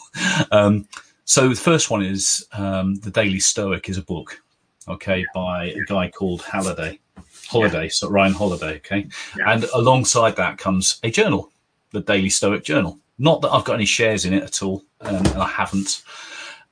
um, 0.51 0.89
so 1.25 1.49
the 1.49 1.57
first 1.57 1.91
one 1.91 2.03
is 2.03 2.47
um, 2.53 2.97
the 2.97 3.11
Daily 3.11 3.41
Stoic 3.41 3.89
is 3.89 3.99
a 3.99 4.03
book, 4.03 4.41
okay, 4.89 5.25
by 5.35 5.67
a 5.67 5.81
guy 5.87 6.11
called 6.11 6.43
Halliday, 6.43 7.01
Holiday, 7.49 7.85
yeah. 7.85 7.91
so 7.91 8.11
Ryan 8.11 8.35
Holiday, 8.35 8.77
okay, 8.77 9.09
yeah. 9.37 9.53
and 9.53 9.65
alongside 9.75 10.37
that 10.37 10.59
comes 10.59 11.01
a 11.03 11.11
journal, 11.11 11.51
the 11.93 12.01
Daily 12.01 12.29
Stoic 12.29 12.63
Journal. 12.63 12.99
Not 13.19 13.41
that 13.43 13.53
I've 13.53 13.65
got 13.65 13.75
any 13.75 13.87
shares 13.87 14.25
in 14.25 14.35
it 14.35 14.43
at 14.43 14.63
all, 14.63 14.83
um, 15.01 15.17
and 15.17 15.43
I 15.43 15.49
haven't, 15.49 16.03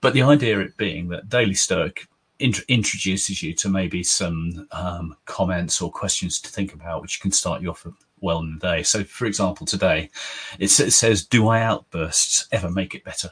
but 0.01 0.13
the 0.13 0.23
idea 0.23 0.61
it 0.61 0.77
being 0.77 1.09
that 1.09 1.31
Daily 1.31 1.55
Stoic 1.55 2.07
int- 2.43 2.65
introduces 2.69 3.43
you 3.43 3.55
to 3.55 3.69
maybe 3.69 4.03
some 4.03 4.67
um, 4.73 5.17
comments 5.25 5.81
or 5.81 5.91
questions 5.91 6.41
to 6.41 6.51
think 6.51 6.75
about, 6.75 7.03
which 7.03 7.21
can 7.21 7.33
start 7.33 7.63
you 7.63 7.71
off 7.71 7.87
well 8.21 8.41
in 8.41 8.59
the 8.59 8.67
day. 8.67 8.83
So, 8.83 9.05
for 9.05 9.27
example, 9.27 9.67
today 9.67 10.11
it 10.59 10.69
says, 10.69 11.27
"Do 11.27 11.49
I 11.49 11.63
outbursts 11.63 12.49
ever 12.53 12.71
make 12.71 12.95
it 12.95 13.05
better?" 13.05 13.31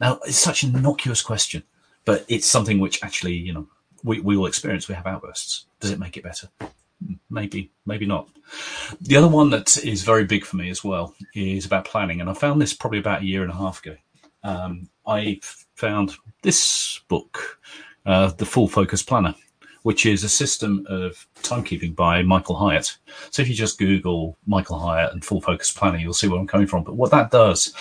Now, 0.00 0.18
it's 0.24 0.38
such 0.38 0.62
an 0.62 0.74
innocuous 0.74 1.22
question, 1.22 1.62
but 2.04 2.24
it's 2.28 2.46
something 2.46 2.78
which 2.78 3.02
actually, 3.02 3.34
you 3.34 3.52
know, 3.52 3.68
we, 4.02 4.20
we 4.20 4.36
all 4.36 4.46
experience. 4.46 4.88
We 4.88 4.94
have 4.94 5.06
outbursts. 5.06 5.66
Does 5.80 5.90
it 5.90 5.98
make 5.98 6.16
it 6.16 6.24
better? 6.24 6.48
maybe, 7.28 7.70
maybe 7.86 8.06
not. 8.06 8.28
The 9.00 9.16
other 9.16 9.28
one 9.28 9.50
that 9.50 9.82
is 9.84 10.02
very 10.02 10.24
big 10.24 10.44
for 10.44 10.56
me 10.56 10.70
as 10.70 10.82
well 10.84 11.14
is 11.34 11.66
about 11.66 11.84
planning, 11.84 12.20
and 12.20 12.28
I 12.28 12.34
found 12.34 12.60
this 12.60 12.74
probably 12.74 12.98
about 12.98 13.22
a 13.22 13.26
year 13.26 13.42
and 13.42 13.50
a 13.50 13.56
half 13.56 13.84
ago. 13.84 13.96
Um, 14.42 14.88
I 15.06 15.40
found 15.74 16.14
this 16.42 17.00
book, 17.08 17.60
uh, 18.06 18.28
The 18.28 18.46
Full 18.46 18.68
Focus 18.68 19.02
Planner, 19.02 19.34
which 19.82 20.06
is 20.06 20.24
a 20.24 20.28
system 20.28 20.86
of 20.88 21.26
timekeeping 21.42 21.94
by 21.94 22.22
Michael 22.22 22.56
Hyatt. 22.56 22.96
So 23.30 23.42
if 23.42 23.48
you 23.48 23.54
just 23.54 23.78
Google 23.78 24.36
Michael 24.46 24.78
Hyatt 24.78 25.12
and 25.12 25.24
Full 25.24 25.40
Focus 25.40 25.70
Planner, 25.70 25.98
you'll 25.98 26.12
see 26.12 26.28
where 26.28 26.38
I'm 26.38 26.46
coming 26.46 26.66
from. 26.66 26.84
But 26.84 26.96
what 26.96 27.10
that 27.10 27.30
does, 27.30 27.72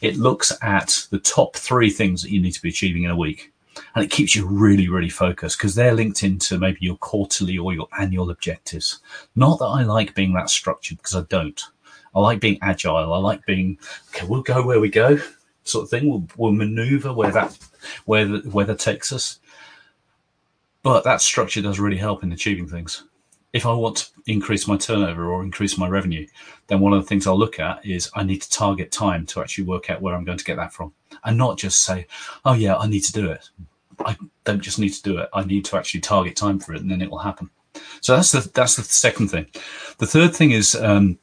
it 0.00 0.16
looks 0.16 0.52
at 0.62 1.06
the 1.10 1.18
top 1.18 1.56
three 1.56 1.90
things 1.90 2.22
that 2.22 2.30
you 2.30 2.40
need 2.40 2.52
to 2.52 2.62
be 2.62 2.68
achieving 2.68 3.04
in 3.04 3.10
a 3.10 3.16
week. 3.16 3.52
And 3.94 4.02
it 4.02 4.10
keeps 4.10 4.34
you 4.34 4.46
really, 4.46 4.88
really 4.88 5.10
focused 5.10 5.58
because 5.58 5.74
they're 5.74 5.94
linked 5.94 6.22
into 6.22 6.58
maybe 6.58 6.78
your 6.80 6.96
quarterly 6.96 7.58
or 7.58 7.74
your 7.74 7.88
annual 7.98 8.30
objectives. 8.30 9.00
Not 9.34 9.58
that 9.58 9.66
I 9.66 9.82
like 9.82 10.14
being 10.14 10.32
that 10.32 10.48
structured 10.48 10.96
because 10.98 11.14
I 11.14 11.22
don't. 11.28 11.62
I 12.14 12.20
like 12.20 12.40
being 12.40 12.58
agile. 12.62 13.12
I 13.12 13.18
like 13.18 13.44
being, 13.44 13.78
okay, 14.08 14.26
we'll 14.26 14.42
go 14.42 14.64
where 14.64 14.80
we 14.80 14.88
go 14.88 15.18
sort 15.64 15.84
of 15.84 15.90
thing. 15.90 16.08
We'll, 16.08 16.26
we'll 16.36 16.52
maneuver 16.52 17.12
where 17.12 17.30
that, 17.32 17.58
where 18.06 18.24
the 18.24 18.48
weather 18.50 18.74
takes 18.74 19.12
us 19.12 19.40
but 20.86 21.02
that 21.02 21.20
structure 21.20 21.60
does 21.60 21.80
really 21.80 21.96
help 21.96 22.22
in 22.22 22.30
achieving 22.30 22.68
things. 22.68 23.02
If 23.52 23.66
I 23.66 23.72
want 23.72 23.96
to 23.96 24.06
increase 24.28 24.68
my 24.68 24.76
turnover 24.76 25.32
or 25.32 25.42
increase 25.42 25.76
my 25.76 25.88
revenue, 25.88 26.28
then 26.68 26.78
one 26.78 26.92
of 26.92 27.02
the 27.02 27.08
things 27.08 27.26
I'll 27.26 27.36
look 27.36 27.58
at 27.58 27.84
is 27.84 28.08
I 28.14 28.22
need 28.22 28.40
to 28.42 28.50
target 28.50 28.92
time 28.92 29.26
to 29.26 29.40
actually 29.40 29.64
work 29.64 29.90
out 29.90 30.00
where 30.00 30.14
I'm 30.14 30.22
going 30.22 30.38
to 30.38 30.44
get 30.44 30.58
that 30.58 30.72
from 30.72 30.92
and 31.24 31.36
not 31.36 31.58
just 31.58 31.82
say, 31.82 32.06
oh, 32.44 32.52
yeah, 32.52 32.76
I 32.76 32.86
need 32.86 33.00
to 33.00 33.12
do 33.12 33.28
it. 33.32 33.50
I 33.98 34.16
don't 34.44 34.60
just 34.60 34.78
need 34.78 34.90
to 34.90 35.02
do 35.02 35.18
it. 35.18 35.28
I 35.34 35.42
need 35.42 35.64
to 35.64 35.76
actually 35.76 36.02
target 36.02 36.36
time 36.36 36.60
for 36.60 36.72
it 36.72 36.82
and 36.82 36.88
then 36.88 37.02
it 37.02 37.10
will 37.10 37.18
happen. 37.18 37.50
So 38.00 38.14
that's 38.14 38.30
the, 38.30 38.48
that's 38.54 38.76
the 38.76 38.84
second 38.84 39.26
thing. 39.26 39.46
The 39.98 40.06
third 40.06 40.36
thing 40.36 40.52
is 40.52 40.76
um, 40.76 41.18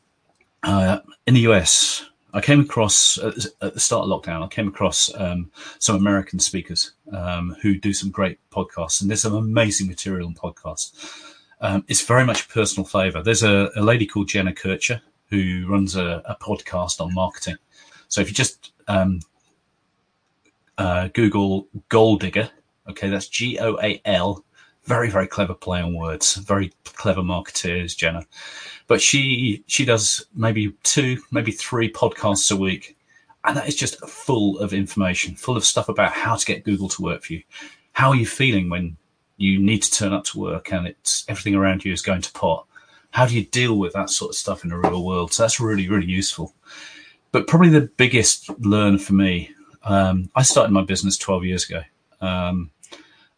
uh, 0.64 1.00
in 1.26 1.36
the 1.36 1.48
US, 1.52 2.06
I 2.34 2.42
came 2.42 2.62
across 2.62 3.20
at 3.20 3.36
the 3.74 3.80
start 3.80 4.10
of 4.10 4.10
lockdown. 4.10 4.44
I 4.44 4.48
came 4.48 4.68
across 4.68 5.14
um, 5.16 5.52
some 5.78 5.96
American 5.96 6.40
speakers 6.40 6.94
um, 7.12 7.56
who 7.62 7.78
do 7.78 7.94
some 7.94 8.10
great 8.10 8.40
podcasts, 8.50 9.02
and 9.02 9.10
there's 9.10 9.22
some 9.22 9.36
amazing 9.36 9.88
material 9.88 10.28
in 10.28 10.34
podcasts. 10.34 11.32
Um, 11.62 11.86
it's 11.88 12.02
very 12.02 12.26
much 12.26 12.50
personal 12.50 12.86
flavour. 12.88 13.22
There's 13.22 13.44
a, 13.44 13.70
a, 13.76 13.82
lady 13.82 14.06
called 14.06 14.28
Jenna 14.28 14.52
Kutcher 14.52 15.00
who 15.28 15.66
runs 15.70 15.96
a, 15.96 16.22
a, 16.26 16.36
podcast 16.42 17.00
on 17.00 17.14
marketing. 17.14 17.56
So 18.10 18.20
if 18.20 18.28
you 18.28 18.34
just 18.34 18.74
um, 18.88 19.22
uh, 20.78 21.08
Google 21.14 21.68
Goal 21.88 22.18
Digger, 22.18 22.50
okay, 22.90 23.10
that's 23.10 23.30
G 23.30 23.60
O 23.60 23.78
A 23.82 24.02
L. 24.06 24.44
Very 24.86 25.10
very 25.10 25.28
clever 25.28 25.54
play 25.54 25.82
on 25.82 25.96
words. 25.96 26.36
Very 26.36 26.72
clever 26.84 27.22
marketeers, 27.22 27.96
Jenna 27.96 28.26
but 28.88 29.02
she 29.02 29.64
she 29.68 29.86
does 29.86 30.26
maybe 30.36 30.74
two, 30.84 31.22
maybe 31.32 31.52
three 31.52 31.92
podcasts 31.92 32.52
a 32.52 32.56
week, 32.56 32.98
and 33.44 33.58
that 33.58 33.68
is 33.68 33.76
just 33.76 34.00
full 34.08 34.60
of 34.60 34.74
information, 34.74 35.36
full 35.36 35.58
of 35.58 35.66
stuff 35.66 35.90
about 35.90 36.12
how 36.12 36.36
to 36.36 36.46
get 36.46 36.64
Google 36.64 36.90
to 36.90 37.02
work 37.02 37.24
for 37.24 37.34
you. 37.34 37.44
How 37.94 38.10
are 38.10 38.16
you 38.16 38.26
feeling 38.26 38.70
when 38.70 38.98
you 39.38 39.60
need 39.60 39.84
to 39.84 39.92
turn 39.92 40.14
up 40.14 40.26
to 40.26 40.40
work 40.40 40.72
and 40.72 40.88
it's 40.88 41.26
everything 41.28 41.56
around 41.56 41.84
you 41.84 41.94
is 41.94 42.02
going 42.02 42.22
to 42.22 42.32
pot? 42.34 42.66
How 43.12 43.26
do 43.26 43.36
you 43.36 43.46
deal 43.46 43.78
with 43.78 43.94
that 43.94 44.10
sort 44.10 44.30
of 44.30 44.36
stuff 44.36 44.64
in 44.64 44.70
the 44.70 44.78
real 44.78 45.04
world? 45.04 45.34
So 45.34 45.44
that's 45.44 45.60
really 45.60 45.90
really 45.90 46.08
useful. 46.08 46.54
But 47.32 47.48
probably 47.48 47.70
the 47.70 47.90
biggest 47.98 48.50
learn 48.60 49.00
for 49.00 49.14
me, 49.14 49.52
um, 49.84 50.30
I 50.36 50.44
started 50.44 50.72
my 50.72 50.84
business 50.84 51.18
12 51.18 51.46
years 51.46 51.68
ago. 51.68 51.82
Um, 52.22 52.70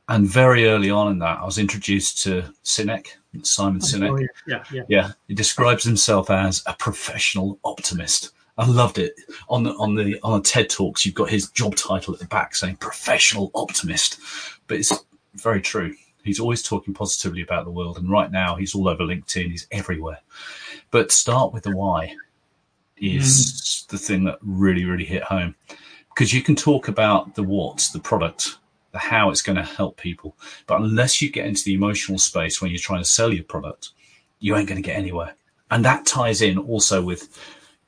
and 0.08 0.28
very 0.28 0.68
early 0.68 0.90
on 0.90 1.12
in 1.12 1.20
that, 1.20 1.40
I 1.40 1.46
was 1.46 1.58
introduced 1.58 2.22
to 2.24 2.44
Sinek, 2.64 3.08
Simon 3.42 3.82
oh, 3.84 3.86
Sinek. 3.86 4.12
Oh, 4.12 4.28
yeah, 4.48 4.64
yeah, 4.72 4.84
yeah. 4.88 5.12
He 5.28 5.34
describes 5.34 5.84
himself 5.84 6.30
as 6.30 6.62
a 6.66 6.74
professional 6.74 7.60
optimist. 7.64 8.32
I 8.58 8.66
loved 8.68 9.00
it 9.00 9.14
on 9.50 9.64
the 9.64 9.72
on 9.74 9.96
the 9.96 10.20
on 10.24 10.40
the 10.40 10.44
TED 10.48 10.70
talks. 10.70 11.06
You've 11.06 11.16
got 11.16 11.30
his 11.30 11.50
job 11.52 11.76
title 11.76 12.14
at 12.14 12.20
the 12.20 12.28
back 12.28 12.56
saying 12.56 12.78
professional 12.78 13.52
optimist, 13.54 14.20
but 14.68 14.78
it's 14.78 15.06
very 15.36 15.62
true. 15.62 15.94
He's 16.24 16.40
always 16.40 16.64
talking 16.64 16.94
positively 16.94 17.42
about 17.42 17.66
the 17.66 17.72
world, 17.72 17.98
and 17.98 18.10
right 18.10 18.32
now 18.32 18.56
he's 18.56 18.74
all 18.74 18.88
over 18.88 19.04
LinkedIn. 19.04 19.52
He's 19.52 19.68
everywhere. 19.72 20.20
But 20.92 21.12
start 21.12 21.52
with 21.52 21.64
the 21.64 21.76
why 21.76 22.16
is 22.98 23.86
mm. 23.86 23.88
the 23.88 23.98
thing 23.98 24.24
that 24.24 24.40
really 24.42 24.86
really 24.86 25.04
hit 25.04 25.24
home 25.24 25.56
because 26.16 26.34
you 26.34 26.42
can 26.42 26.56
talk 26.56 26.88
about 26.88 27.36
the 27.36 27.44
what, 27.44 27.90
the 27.92 28.00
product, 28.00 28.58
the 28.96 29.00
how 29.00 29.30
it's 29.30 29.42
going 29.42 29.58
to 29.58 29.64
help 29.64 29.98
people. 29.98 30.38
But 30.68 30.80
unless 30.80 31.22
you 31.22 31.30
get 31.30 31.46
into 31.46 31.66
the 31.66 31.74
emotional 31.74 32.18
space 32.18 32.62
when 32.62 32.72
you're 32.72 32.80
trying 32.80 33.04
to 33.04 33.10
sell 33.10 33.34
your 33.34 33.44
product, 33.44 33.90
you 34.40 34.56
ain't 34.56 34.70
going 34.70 34.82
to 34.82 34.88
get 34.88 34.96
anywhere. 34.96 35.36
And 35.70 35.84
that 35.84 36.06
ties 36.06 36.42
in 36.42 36.58
also 36.58 37.02
with 37.04 37.38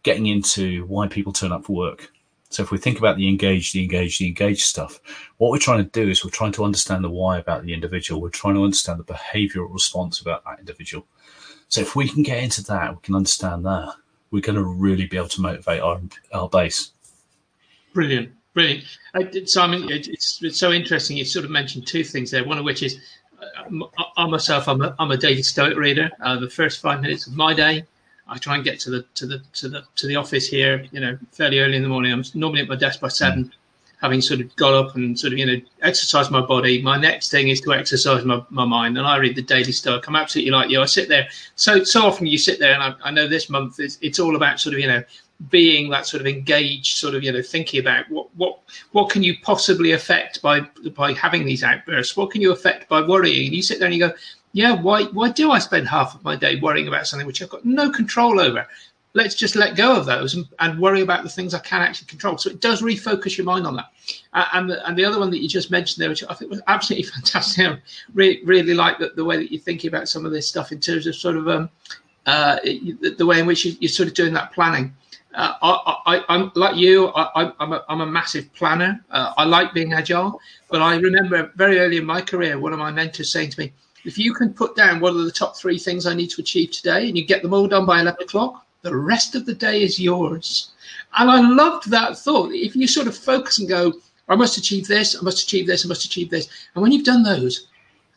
getting 0.04 0.28
into 0.28 0.86
why 0.88 1.08
people 1.08 1.32
turn 1.32 1.54
up 1.54 1.64
for 1.64 1.78
work. 1.78 2.12
So 2.50 2.62
if 2.62 2.72
we 2.72 2.78
think 2.78 2.98
about 2.98 3.16
the 3.16 3.30
engage, 3.30 3.72
the 3.72 3.84
engage, 3.84 4.20
the 4.20 4.28
engage 4.28 4.66
stuff, 4.66 5.00
what 5.38 5.50
we're 5.52 5.60
trying 5.60 5.84
to 5.84 5.90
do 5.90 6.10
is 6.10 6.26
we're 6.26 6.32
trying 6.32 6.52
to 6.54 6.66
understand 6.66 7.06
the 7.06 7.10
why 7.10 7.38
about 7.38 7.64
the 7.64 7.74
individual. 7.74 8.22
We're 8.22 8.30
trying 8.30 8.56
to 8.56 8.64
understand 8.64 9.00
the 9.00 9.06
behavioral 9.06 9.72
response 9.72 10.20
about 10.20 10.44
that 10.44 10.60
individual. 10.60 11.08
So 11.70 11.80
if 11.80 11.96
we 11.96 12.10
can 12.10 12.24
get 12.24 12.44
into 12.44 12.64
that, 12.66 12.94
we 12.94 13.02
can 13.02 13.16
understand 13.16 13.66
that, 13.66 13.94
we're 14.32 14.42
going 14.42 14.58
to 14.58 14.64
really 14.64 15.06
be 15.06 15.16
able 15.16 15.30
to 15.30 15.42
motivate 15.42 15.82
our, 15.82 16.02
our 16.34 16.50
base. 16.50 16.92
Brilliant. 17.94 18.32
Brilliant. 18.58 18.86
Uh, 19.14 19.46
Simon, 19.46 19.88
it's, 19.88 20.42
it's 20.42 20.58
so 20.58 20.72
interesting. 20.72 21.16
You 21.16 21.26
sort 21.26 21.46
of 21.46 21.52
mentioned 21.52 21.86
two 21.86 22.04
things 22.04 22.32
there, 22.32 22.44
one 22.44 22.58
of 22.58 22.66
which 22.66 22.82
is 22.82 22.98
uh, 23.40 23.86
I 24.18 24.26
myself, 24.26 24.68
I'm 24.68 24.82
a, 24.82 24.96
I'm 24.98 25.12
a 25.12 25.18
daily 25.18 25.44
Stoic 25.44 25.78
reader. 25.78 26.10
Uh, 26.20 26.40
the 26.40 26.50
first 26.50 26.82
five 26.82 27.00
minutes 27.00 27.28
of 27.28 27.36
my 27.36 27.54
day, 27.54 27.84
I 28.28 28.40
try 28.40 28.56
and 28.56 28.64
get 28.64 28.80
to 28.80 28.90
the 28.90 29.06
to 29.14 29.28
the 29.28 29.44
to 29.54 29.70
the 29.70 29.84
to 29.98 30.08
the 30.08 30.16
office 30.16 30.48
here, 30.48 30.84
you 30.92 31.00
know, 31.00 31.20
fairly 31.34 31.60
early 31.60 31.76
in 31.76 31.84
the 31.84 31.88
morning. 31.88 32.12
I'm 32.12 32.24
normally 32.34 32.64
at 32.64 32.68
my 32.68 32.76
desk 32.76 33.00
by 33.00 33.10
seven, 33.10 33.46
mm. 33.46 33.52
having 34.02 34.22
sort 34.22 34.42
of 34.42 34.56
got 34.56 34.74
up 34.74 34.96
and 34.96 35.20
sort 35.20 35.34
of 35.34 35.38
you 35.38 35.46
know 35.46 35.62
exercised 35.84 36.32
my 36.32 36.42
body. 36.42 36.82
My 36.82 36.98
next 36.98 37.30
thing 37.30 37.50
is 37.50 37.62
to 37.62 37.74
exercise 37.74 38.26
my, 38.26 38.42
my 38.50 38.66
mind, 38.66 38.98
and 38.98 39.06
I 39.06 39.18
read 39.18 39.36
the 39.36 39.44
Daily 39.44 39.72
Stoic. 39.72 40.08
I'm 40.08 40.16
absolutely 40.16 40.50
like 40.50 40.72
you. 40.72 40.82
I 40.82 40.88
sit 40.88 41.10
there 41.10 41.28
so 41.56 41.84
so 41.84 42.08
often. 42.08 42.26
You 42.26 42.40
sit 42.40 42.58
there, 42.58 42.74
and 42.74 42.82
I, 42.82 42.96
I 43.04 43.12
know 43.12 43.28
this 43.28 43.52
month 43.52 43.80
is 43.80 44.00
it's 44.02 44.20
all 44.20 44.36
about 44.36 44.60
sort 44.60 44.74
of 44.74 44.80
you 44.80 44.88
know 44.88 45.04
being 45.50 45.90
that 45.90 46.06
sort 46.06 46.20
of 46.20 46.28
engaged 46.28 46.98
sort 46.98 47.14
of 47.14 47.24
you 47.24 47.32
know 47.32 47.42
thinking 47.42 47.80
about 47.80 48.10
what 48.10 48.28
what 48.36 48.60
what 48.92 49.10
can 49.10 49.22
you 49.22 49.36
possibly 49.44 49.92
affect 49.92 50.42
by 50.42 50.62
by 50.96 51.14
having 51.14 51.46
these 51.46 51.64
outbursts? 51.64 52.18
What 52.18 52.32
can 52.32 52.42
you 52.42 52.52
affect 52.52 52.90
by 52.90 53.02
worrying? 53.02 53.48
And 53.48 53.56
you 53.56 53.62
sit 53.62 53.80
there 53.80 53.88
and 53.88 53.96
you 53.96 54.08
go 54.08 54.14
yeah 54.54 54.74
why 54.82 55.04
why 55.06 55.30
do 55.30 55.52
i 55.52 55.60
spend 55.60 55.88
half 55.88 56.16
of 56.16 56.24
my 56.24 56.36
day 56.36 56.60
worrying 56.60 56.88
about 56.88 57.06
something 57.06 57.28
which 57.28 57.42
i've 57.42 57.50
got 57.50 57.66
no 57.66 57.90
control 57.90 58.40
over? 58.40 58.66
Let's 59.14 59.36
just 59.36 59.56
let 59.56 59.76
go 59.76 59.96
of 59.96 60.06
those 60.06 60.36
and, 60.36 60.46
and 60.60 60.80
worry 60.80 61.02
about 61.02 61.24
the 61.24 61.30
things 61.30 61.54
i 61.54 61.60
can 61.60 61.82
actually 61.82 62.08
control. 62.08 62.38
So 62.38 62.50
it 62.52 62.62
does 62.62 62.82
refocus 62.84 63.36
your 63.36 63.46
mind 63.46 63.66
on 63.66 63.76
that. 63.78 63.88
Uh, 64.34 64.46
and 64.54 64.70
the, 64.70 64.88
and 64.88 64.96
the 64.96 65.06
other 65.06 65.20
one 65.20 65.32
that 65.32 65.42
you 65.42 65.50
just 65.50 65.72
mentioned 65.72 66.02
there 66.02 66.10
which 66.10 66.24
i 66.30 66.34
think 66.34 66.50
was 66.50 66.62
absolutely 66.68 67.10
fantastic 67.16 67.68
i 67.68 67.78
really 68.14 68.44
really 68.44 68.74
like 68.74 68.98
the, 68.98 69.12
the 69.16 69.24
way 69.24 69.38
that 69.38 69.52
you're 69.52 69.62
thinking 69.62 69.88
about 69.88 70.10
some 70.10 70.26
of 70.26 70.32
this 70.32 70.48
stuff 70.48 70.72
in 70.72 70.80
terms 70.80 71.06
of 71.06 71.16
sort 71.16 71.38
of 71.38 71.48
um 71.48 71.70
uh, 72.26 72.60
the, 72.64 73.16
the 73.18 73.26
way 73.26 73.40
in 73.40 73.46
which 73.46 73.64
you, 73.64 73.74
you're 73.80 73.88
sort 73.88 74.10
of 74.10 74.14
doing 74.14 74.34
that 74.34 74.52
planning 74.52 74.94
uh, 75.38 75.54
I, 76.08 76.24
am 76.30 76.52
like 76.56 76.76
you. 76.76 77.10
I, 77.10 77.52
am 77.60 77.72
a, 77.72 77.86
I'm 77.88 78.02
a 78.02 78.06
massive 78.08 78.52
planner. 78.54 79.06
Uh, 79.12 79.34
I 79.38 79.46
like 79.46 79.72
being 79.72 79.94
agile, 79.94 80.42
but 80.68 80.82
I 80.82 80.96
remember 80.96 81.52
very 81.56 81.78
early 81.78 81.98
in 81.98 82.06
my 82.06 82.22
career, 82.22 82.60
one 82.60 82.74
of 82.74 82.80
my 82.80 82.90
mentors 82.90 83.32
saying 83.32 83.52
to 83.52 83.60
me, 83.60 83.72
"If 84.04 84.18
you 84.18 84.34
can 84.34 84.52
put 84.52 84.76
down 84.76 85.00
what 85.00 85.14
are 85.14 85.24
the 85.24 85.32
top 85.32 85.56
three 85.56 85.78
things 85.78 86.08
I 86.08 86.16
need 86.16 86.32
to 86.32 86.42
achieve 86.42 86.72
today, 86.72 87.08
and 87.08 87.16
you 87.16 87.24
get 87.24 87.44
them 87.44 87.54
all 87.54 87.68
done 87.68 87.86
by 87.86 88.02
11 88.02 88.24
o'clock, 88.24 88.66
the 88.82 88.96
rest 88.96 89.36
of 89.36 89.46
the 89.46 89.54
day 89.54 89.84
is 89.84 90.00
yours." 90.00 90.72
And 91.20 91.30
I 91.30 91.40
loved 91.40 91.92
that 91.92 92.18
thought. 92.18 92.52
If 92.52 92.76
you 92.76 92.88
sort 92.88 93.08
of 93.08 93.16
focus 93.16 93.60
and 93.60 93.70
go, 93.70 93.94
"I 94.28 94.36
must 94.36 94.58
achieve 94.58 94.88
this. 94.88 95.16
I 95.16 95.22
must 95.22 95.44
achieve 95.44 95.68
this. 95.68 95.86
I 95.86 95.88
must 95.88 96.04
achieve 96.04 96.32
this," 96.32 96.50
and 96.74 96.82
when 96.82 96.92
you've 96.92 97.06
done 97.06 97.22
those, 97.22 97.68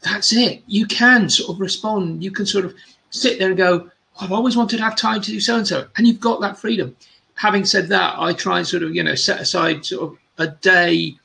that's 0.01 0.33
it. 0.33 0.63
You 0.67 0.87
can 0.87 1.29
sort 1.29 1.51
of 1.51 1.61
respond. 1.61 2.25
You 2.25 2.31
can 2.31 2.47
sort 2.47 2.65
of 2.65 2.75
sit 3.11 3.39
there 3.39 3.49
and 3.49 3.59
go, 3.59 3.91
I've 4.21 4.33
always 4.33 4.57
wanted 4.57 4.77
to 4.79 4.83
have 4.83 4.97
time 4.97 5.21
to 5.21 5.31
do 5.31 5.41
so 5.41 5.57
and 5.57 5.67
so, 5.67 5.87
and 5.97 6.07
you've 6.07 6.21
got 6.21 6.41
that 6.41 6.59
freedom 6.59 6.97
having 7.41 7.65
said 7.65 7.89
that, 7.89 8.17
I 8.19 8.35
try 8.35 8.59
and 8.59 8.69
sort 8.69 8.83
of, 8.83 8.95
you 8.95 9.03
know, 9.03 9.15
set 9.15 9.41
aside 9.41 9.87
sort 9.87 10.13
of 10.13 10.19
a 10.37 10.49
day 10.49 11.17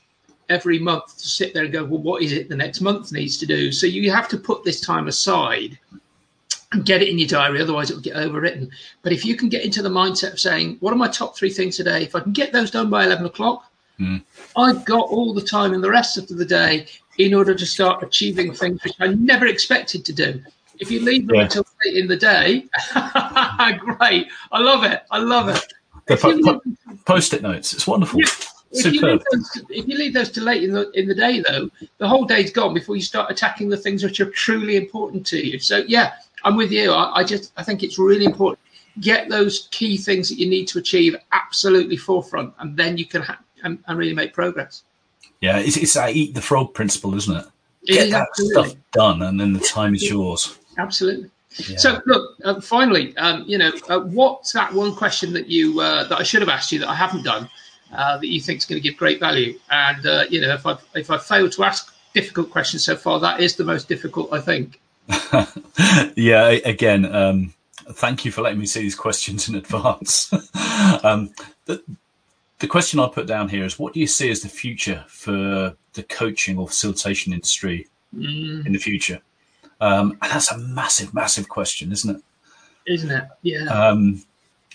every 0.48 0.80
month 0.80 1.18
to 1.18 1.28
sit 1.28 1.54
there 1.54 1.66
and 1.66 1.74
go, 1.74 1.84
well, 1.84 2.02
what 2.02 2.22
is 2.22 2.32
it 2.32 2.48
the 2.48 2.56
next 2.56 2.80
month 2.80 3.12
needs 3.12 3.38
to 3.40 3.46
do? 3.46 3.70
So 3.70 3.86
you 3.86 4.10
have 4.12 4.30
to 4.30 4.38
put 4.38 4.64
this 4.64 4.80
time 4.80 5.10
aside 5.10 5.78
and 6.72 6.86
get 6.86 7.02
it 7.02 7.10
in 7.10 7.20
your 7.20 7.28
diary, 7.28 7.62
otherwise 7.62 7.92
it 7.92 7.96
will 7.96 8.02
get 8.02 8.16
overwritten. 8.16 8.70
But 9.02 9.12
if 9.12 9.26
you 9.26 9.36
can 9.36 9.50
get 9.50 9.66
into 9.66 9.82
the 9.82 9.90
mindset 9.90 10.32
of 10.32 10.40
saying, 10.40 10.78
what 10.80 10.94
are 10.94 10.98
my 10.98 11.10
top 11.10 11.36
three 11.36 11.50
things 11.50 11.76
today? 11.76 12.04
If 12.04 12.16
I 12.16 12.22
can 12.22 12.32
get 12.32 12.54
those 12.54 12.72
done 12.72 12.90
by 12.90 13.04
11 13.04 13.26
o'clock, 13.26 13.70
mm. 14.00 14.24
I've 14.56 14.86
got 14.86 15.10
all 15.10 15.34
the 15.34 15.42
time 15.42 15.74
in 15.74 15.82
the 15.82 15.90
rest 15.90 16.18
of 16.18 16.30
the 16.30 16.46
day 16.46 16.88
in 17.18 17.34
order 17.34 17.54
to 17.54 17.66
start 17.66 18.04
achieving 18.04 18.54
things 18.54 18.82
which 18.86 18.96
I 19.02 19.08
never 19.08 19.48
expected 19.48 20.06
to 20.06 20.14
do. 20.14 20.42
If 20.80 20.92
you 20.92 21.02
leave 21.02 21.28
them 21.28 21.36
yeah. 21.36 21.44
until 21.44 21.66
late 21.86 21.98
in 21.98 22.08
the 22.08 22.18
day, 22.18 22.66
great. 23.80 24.28
I 24.52 24.60
love 24.60 24.84
it. 24.84 25.04
I 25.12 25.20
love 25.20 25.50
it 25.50 25.74
po- 26.08 26.42
po- 26.42 26.62
post-it 27.06 27.42
notes. 27.42 27.74
It's 27.74 27.88
wonderful. 27.88 28.20
Yeah. 28.20 28.28
If 28.72 28.94
you, 28.94 29.00
those, 29.00 29.64
if 29.70 29.88
you, 29.88 29.98
leave 29.98 30.14
those, 30.14 30.30
to 30.32 30.42
late 30.42 30.62
in 30.62 30.74
the 30.74 30.92
in 30.92 31.08
the 31.08 31.16
day, 31.16 31.40
though, 31.48 31.70
the 31.98 32.10
whole 32.10 32.26
day's 32.26 32.52
gone 32.52 32.74
before 32.74 32.98
you 32.98 33.02
start 33.02 33.32
attacking 33.32 33.70
the 33.70 33.78
things 33.78 34.04
which 34.04 34.20
are 34.20 34.30
truly 34.30 34.76
important 34.76 35.26
to 35.28 35.38
you. 35.38 35.60
So, 35.60 35.84
yeah, 35.88 36.14
I'm 36.44 36.58
with 36.58 36.74
you. 36.74 36.92
I, 36.92 37.20
I 37.20 37.24
just 37.24 37.54
I 37.56 37.64
think 37.64 37.84
it's 37.84 37.98
really 37.98 38.26
important. 38.26 38.60
Get 39.00 39.30
those 39.30 39.70
key 39.72 39.96
things 39.96 40.28
that 40.28 40.36
you 40.36 40.50
need 40.50 40.68
to 40.70 40.80
achieve 40.80 41.16
absolutely 41.32 41.96
forefront, 41.96 42.54
and 42.60 42.76
then 42.76 42.98
you 42.98 43.06
can 43.06 43.22
ha- 43.22 43.40
and, 43.64 43.82
and 43.88 43.98
really 43.98 44.14
make 44.14 44.34
progress. 44.34 44.84
Yeah, 45.40 45.60
it's, 45.60 45.78
it's 45.78 45.94
that 45.94 46.14
eat 46.14 46.34
the 46.34 46.42
frog 46.42 46.74
principle, 46.74 47.16
isn't 47.16 47.36
it? 47.36 47.46
Get 47.86 48.10
that 48.12 48.28
absolutely. 48.30 48.70
stuff 48.72 48.82
done, 48.92 49.22
and 49.22 49.40
then 49.40 49.54
the 49.54 49.60
time 49.60 49.96
is 49.96 50.04
yours. 50.04 50.60
Absolutely. 50.78 51.30
Yeah. 51.58 51.78
So, 51.78 52.02
look, 52.06 52.38
uh, 52.44 52.60
finally, 52.60 53.16
um, 53.18 53.44
you 53.48 53.58
know, 53.58 53.72
uh, 53.88 54.00
what's 54.00 54.52
that 54.54 54.74
one 54.74 54.94
question 54.96 55.34
that 55.34 55.48
you 55.48 55.80
uh, 55.80 56.06
that 56.08 56.20
I 56.20 56.24
should 56.24 56.42
have 56.42 56.50
asked 56.50 56.72
you 56.72 56.80
that 56.80 56.90
I 56.90 56.96
haven't 56.96 57.24
done 57.24 57.50
uh, 57.94 58.18
that 58.18 58.28
you 58.28 58.42
think 58.42 58.60
is 58.60 58.66
going 58.66 58.82
to 58.82 58.88
give 58.88 58.98
great 58.98 59.20
value? 59.20 59.58
And 59.70 60.06
uh, 60.06 60.26
you 60.30 60.42
know, 60.42 60.54
if 60.54 60.66
I 60.66 60.78
if 60.96 61.10
I 61.10 61.18
failed 61.18 61.54
to 61.54 61.64
ask 61.64 61.94
difficult 62.14 62.52
questions 62.52 62.84
so 62.84 62.96
far, 62.96 63.20
that 63.20 63.40
is 63.40 63.56
the 63.56 63.64
most 63.64 63.88
difficult, 63.88 64.34
I 64.34 64.42
think. 64.42 64.82
yeah. 66.16 66.48
Again, 66.66 67.06
um, 67.14 67.54
thank 67.94 68.26
you 68.26 68.32
for 68.32 68.42
letting 68.42 68.60
me 68.60 68.66
see 68.66 68.82
these 68.82 68.96
questions 68.96 69.48
in 69.48 69.56
advance. 69.56 70.34
um, 71.04 71.34
the, 71.66 71.82
the 72.60 72.68
question 72.68 73.00
I 73.00 73.08
put 73.08 73.28
down 73.28 73.48
here 73.48 73.64
is: 73.64 73.80
What 73.80 73.94
do 73.94 74.02
you 74.02 74.08
see 74.08 74.30
as 74.30 74.42
the 74.42 74.50
future 74.50 75.06
for 75.08 75.76
the 75.94 76.04
coaching 76.04 76.58
or 76.58 76.68
facilitation 76.68 77.32
industry 77.32 77.88
mm. 78.14 78.66
in 78.66 78.74
the 78.74 78.80
future? 78.80 79.22
Um, 79.82 80.18
and 80.22 80.32
that's 80.32 80.52
a 80.52 80.58
massive, 80.58 81.14
massive 81.14 81.50
question, 81.50 81.92
isn't 81.92 82.16
it? 82.16 82.24
Isn't 82.88 83.12
it? 83.12 83.26
Yeah. 83.42 83.66
Um, 83.66 84.24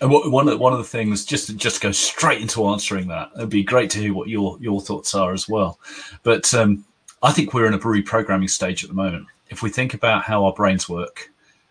and 0.00 0.10
one 0.10 0.48
of 0.48 0.58
one 0.58 0.72
of 0.72 0.78
the 0.78 0.84
things, 0.84 1.24
just 1.24 1.48
to, 1.48 1.54
just 1.54 1.82
go 1.82 1.92
straight 1.92 2.40
into 2.40 2.66
answering 2.66 3.08
that, 3.08 3.30
it'd 3.36 3.50
be 3.50 3.62
great 3.62 3.90
to 3.90 3.98
hear 3.98 4.14
what 4.14 4.28
your 4.28 4.56
your 4.60 4.80
thoughts 4.80 5.14
are 5.14 5.32
as 5.32 5.48
well. 5.48 5.78
But 6.22 6.52
um, 6.54 6.84
I 7.22 7.32
think 7.32 7.52
we're 7.52 7.66
in 7.66 7.74
a 7.74 7.78
reprogramming 7.78 8.48
stage 8.48 8.82
at 8.82 8.88
the 8.88 8.96
moment. 8.96 9.26
If 9.50 9.62
we 9.62 9.68
think 9.68 9.92
about 9.92 10.22
how 10.22 10.44
our 10.44 10.54
brains 10.54 10.88
work, 10.88 11.30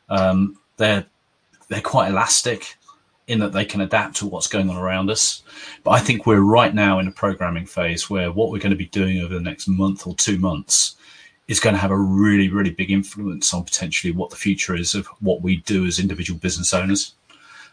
um, 0.10 0.58
they're 0.78 1.06
they're 1.70 1.82
quite 1.82 2.10
elastic 2.10 2.76
in 3.28 3.40
that 3.40 3.54
they 3.54 3.66
can 3.66 3.82
adapt 3.82 4.18
to 4.18 4.28
what's 4.28 4.48
going 4.48 4.70
on 4.70 4.78
around 4.78 5.10
us. 5.10 5.44
But 5.84 5.92
I 5.92 6.00
think 6.00 6.26
we're 6.26 6.42
right 6.42 6.74
now 6.74 7.00
in 7.00 7.08
a 7.08 7.12
programming 7.12 7.66
phase 7.66 8.10
where 8.10 8.32
what 8.32 8.52
we're 8.52 8.60
going 8.60 8.72
to 8.72 8.76
be 8.76 8.88
doing 8.88 9.22
over 9.22 9.34
the 9.34 9.40
next 9.40 9.68
month 9.68 10.06
or 10.08 10.16
two 10.16 10.38
months 10.40 10.96
is 11.50 11.60
going 11.60 11.74
to 11.74 11.82
have 11.82 11.92
a 11.92 11.98
really, 11.98 12.48
really 12.48 12.70
big 12.70 12.92
influence 12.92 13.54
on 13.54 13.66
potentially 13.66 14.14
what 14.14 14.30
the 14.30 14.36
future 14.36 14.76
is 14.76 14.94
of 14.94 15.08
what 15.20 15.42
we 15.42 15.58
do 15.58 15.86
as 15.86 16.00
individual 16.00 16.40
business 16.40 16.74
owners 16.74 17.16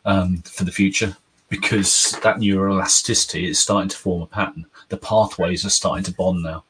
um, 0.06 0.38
for 0.38 0.64
the 0.64 0.72
future. 0.72 1.16
Because 1.48 2.18
that 2.24 2.38
neuroelasticity 2.38 3.48
is 3.48 3.60
starting 3.60 3.90
to 3.90 3.96
form 3.96 4.22
a 4.22 4.26
pattern. 4.26 4.66
The 4.88 4.96
pathways 4.96 5.64
are 5.64 5.70
starting 5.70 6.02
to 6.04 6.12
bond 6.12 6.42
now. 6.42 6.64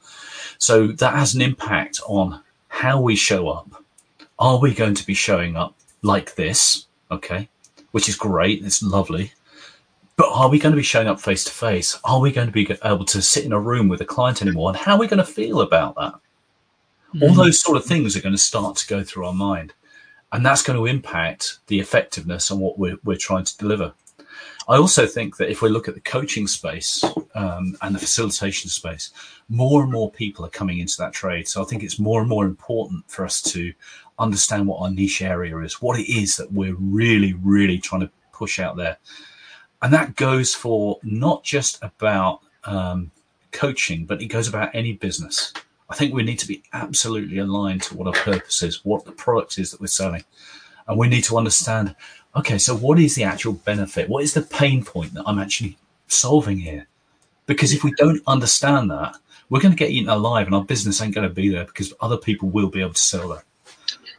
So 0.58 0.88
that 0.88 1.14
has 1.14 1.34
an 1.34 1.40
impact 1.40 2.00
on 2.06 2.42
how 2.68 3.00
we 3.00 3.16
show 3.16 3.48
up. 3.48 3.82
Are 4.38 4.58
we 4.58 4.74
going 4.74 4.94
to 4.94 5.06
be 5.06 5.14
showing 5.14 5.56
up 5.56 5.74
like 6.02 6.34
this? 6.34 6.88
Okay, 7.10 7.48
which 7.92 8.06
is 8.06 8.16
great. 8.16 8.66
It's 8.66 8.82
lovely. 8.82 9.32
But 10.16 10.30
are 10.30 10.50
we 10.50 10.58
going 10.58 10.72
to 10.72 10.76
be 10.76 10.82
showing 10.82 11.08
up 11.08 11.20
face 11.20 11.44
to 11.44 11.52
face? 11.52 11.98
Are 12.04 12.20
we 12.20 12.32
going 12.32 12.48
to 12.48 12.52
be 12.52 12.68
able 12.84 13.04
to 13.06 13.22
sit 13.22 13.44
in 13.44 13.52
a 13.52 13.60
room 13.60 13.88
with 13.88 14.02
a 14.02 14.06
client 14.06 14.42
anymore? 14.42 14.70
And 14.70 14.76
how 14.76 14.96
are 14.96 14.98
we 14.98 15.06
going 15.06 15.24
to 15.24 15.24
feel 15.24 15.62
about 15.62 15.94
that? 15.94 16.14
Mm. 17.14 17.22
All 17.22 17.34
those 17.34 17.60
sort 17.60 17.76
of 17.76 17.84
things 17.84 18.16
are 18.16 18.22
going 18.22 18.34
to 18.34 18.38
start 18.38 18.76
to 18.76 18.86
go 18.86 19.02
through 19.02 19.26
our 19.26 19.32
mind. 19.32 19.72
And 20.32 20.44
that's 20.44 20.62
going 20.62 20.78
to 20.78 20.86
impact 20.86 21.58
the 21.68 21.80
effectiveness 21.80 22.50
on 22.50 22.58
what 22.58 22.78
we're, 22.78 22.98
we're 23.04 23.16
trying 23.16 23.44
to 23.44 23.56
deliver. 23.58 23.94
I 24.68 24.76
also 24.76 25.06
think 25.06 25.36
that 25.36 25.48
if 25.48 25.62
we 25.62 25.68
look 25.68 25.86
at 25.86 25.94
the 25.94 26.00
coaching 26.00 26.48
space 26.48 27.04
um, 27.36 27.76
and 27.82 27.94
the 27.94 28.00
facilitation 28.00 28.68
space, 28.68 29.12
more 29.48 29.82
and 29.82 29.92
more 29.92 30.10
people 30.10 30.44
are 30.44 30.50
coming 30.50 30.80
into 30.80 30.96
that 30.98 31.12
trade. 31.12 31.46
So 31.46 31.62
I 31.62 31.64
think 31.64 31.84
it's 31.84 32.00
more 32.00 32.20
and 32.20 32.28
more 32.28 32.44
important 32.44 33.08
for 33.08 33.24
us 33.24 33.40
to 33.42 33.72
understand 34.18 34.66
what 34.66 34.80
our 34.80 34.90
niche 34.90 35.22
area 35.22 35.56
is, 35.58 35.80
what 35.80 35.98
it 36.00 36.10
is 36.12 36.36
that 36.36 36.52
we're 36.52 36.74
really, 36.74 37.34
really 37.34 37.78
trying 37.78 38.00
to 38.00 38.10
push 38.32 38.58
out 38.58 38.76
there. 38.76 38.98
And 39.82 39.92
that 39.92 40.16
goes 40.16 40.54
for 40.54 40.98
not 41.04 41.44
just 41.44 41.78
about 41.82 42.40
um, 42.64 43.12
coaching, 43.52 44.04
but 44.04 44.20
it 44.20 44.26
goes 44.26 44.48
about 44.48 44.74
any 44.74 44.94
business. 44.94 45.52
I 45.88 45.94
think 45.94 46.12
we 46.12 46.22
need 46.22 46.38
to 46.40 46.48
be 46.48 46.62
absolutely 46.72 47.38
aligned 47.38 47.82
to 47.82 47.96
what 47.96 48.08
our 48.08 48.22
purpose 48.24 48.62
is, 48.62 48.84
what 48.84 49.04
the 49.04 49.12
product 49.12 49.58
is 49.58 49.70
that 49.70 49.80
we're 49.80 49.86
selling. 49.86 50.24
And 50.88 50.98
we 50.98 51.08
need 51.08 51.24
to 51.24 51.38
understand 51.38 51.94
okay, 52.36 52.58
so 52.58 52.76
what 52.76 52.98
is 52.98 53.14
the 53.14 53.24
actual 53.24 53.54
benefit? 53.54 54.08
What 54.08 54.22
is 54.22 54.34
the 54.34 54.42
pain 54.42 54.84
point 54.84 55.14
that 55.14 55.24
I'm 55.26 55.38
actually 55.38 55.78
solving 56.06 56.58
here? 56.58 56.86
Because 57.46 57.72
if 57.72 57.82
we 57.82 57.92
don't 57.96 58.22
understand 58.26 58.90
that, 58.90 59.16
we're 59.48 59.60
going 59.60 59.72
to 59.72 59.78
get 59.78 59.90
eaten 59.90 60.10
alive 60.10 60.46
and 60.46 60.54
our 60.54 60.64
business 60.64 61.00
ain't 61.00 61.14
going 61.14 61.28
to 61.28 61.34
be 61.34 61.48
there 61.48 61.64
because 61.64 61.94
other 62.00 62.16
people 62.16 62.50
will 62.50 62.68
be 62.68 62.80
able 62.80 62.92
to 62.92 63.00
sell 63.00 63.28
that. 63.30 63.44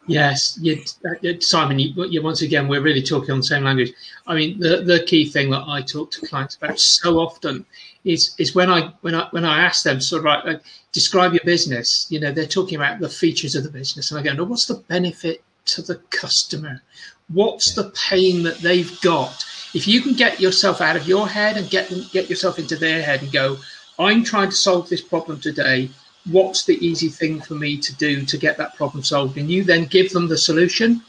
Yes, 0.08 0.58
uh, 1.06 1.34
Simon. 1.42 1.80
You, 1.80 2.24
once 2.24 2.42
again, 2.42 2.70
we're 2.70 2.82
really 2.82 3.04
talking 3.04 3.32
on 3.32 3.40
the 3.40 3.44
same 3.46 3.66
language. 3.66 3.92
I 4.26 4.36
mean, 4.36 4.58
the, 4.58 4.82
the 4.82 5.04
key 5.06 5.26
thing 5.26 5.50
that 5.50 5.64
I 5.68 5.82
talk 5.82 6.12
to 6.12 6.26
clients 6.26 6.56
about 6.56 6.80
so 6.80 7.20
often 7.20 7.66
is 8.06 8.34
is 8.38 8.56
when 8.56 8.72
I 8.72 8.94
when 9.02 9.14
I 9.14 9.28
when 9.32 9.44
I 9.44 9.66
ask 9.66 9.84
them 9.84 10.00
sort 10.00 10.26
of 10.26 10.46
like 10.46 10.62
describe 11.00 11.34
your 11.34 11.44
business. 11.46 12.08
You 12.10 12.20
know, 12.20 12.32
they're 12.32 12.46
talking 12.58 12.76
about 12.76 13.00
the 13.00 13.10
features 13.10 13.56
of 13.56 13.64
the 13.64 13.70
business, 13.70 14.12
and 14.12 14.20
I 14.20 14.24
go, 14.24 14.34
no, 14.34 14.44
what's 14.44 14.66
the 14.66 14.82
benefit 14.96 15.44
to 15.74 15.82
the 15.82 15.96
customer? 16.10 16.82
What's 17.30 17.74
the 17.74 17.92
pain 18.10 18.44
that 18.44 18.60
they've 18.60 19.00
got? 19.02 19.46
If 19.74 19.88
you 19.88 20.02
can 20.02 20.14
get 20.14 20.40
yourself 20.40 20.82
out 20.82 20.96
of 20.96 21.08
your 21.08 21.28
head 21.28 21.58
and 21.58 21.70
get 21.70 21.92
get 22.12 22.30
yourself 22.30 22.58
into 22.60 22.78
their 22.78 23.02
head 23.02 23.22
and 23.22 23.32
go, 23.32 23.58
I'm 24.00 24.24
trying 24.24 24.50
to 24.50 24.56
solve 24.56 24.90
this 24.90 25.02
problem 25.02 25.40
today 25.40 25.90
what's 26.32 26.66
the 26.66 26.78
easy 26.86 27.10
thing 27.10 27.42
for 27.42 27.56
me 27.56 27.78
to 27.78 27.96
do 27.96 28.26
to 28.26 28.38
get 28.38 28.58
that 28.58 28.76
problem 28.76 29.04
solved? 29.04 29.38
And 29.38 29.50
you 29.50 29.64
then 29.64 29.86
give 29.86 30.12
them 30.12 30.28
the 30.28 30.38
solution. 30.38 31.02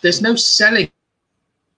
There's 0.00 0.22
no 0.22 0.34
selling 0.34 0.90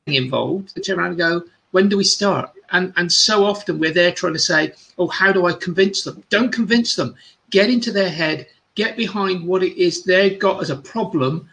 involved. 0.07 0.75
They 0.75 0.83
turn 0.83 0.99
around 0.99 1.11
and 1.11 1.19
go, 1.19 1.43
when 1.73 1.89
do 1.89 1.97
we 1.97 2.05
start? 2.05 2.53
And 2.71 2.93
and 2.97 3.13
so 3.13 3.45
often 3.45 3.79
we're 3.79 3.93
there 3.93 4.13
trying 4.13 4.33
to 4.33 4.39
say, 4.39 4.73
oh, 4.99 5.09
how 5.09 5.33
do 5.33 5.47
I 5.47 5.53
convince 5.53 6.03
them? 6.03 6.23
Don't 6.31 6.53
convince 6.53 6.97
them. 6.97 7.15
Get 7.51 7.71
into 7.71 7.93
their 7.93 8.11
head, 8.11 8.49
get 8.75 8.97
behind 8.97 9.47
what 9.47 9.63
it 9.63 9.77
is 9.77 10.05
they've 10.05 10.39
got 10.39 10.61
as 10.61 10.71
a 10.71 10.77
problem, 10.77 11.49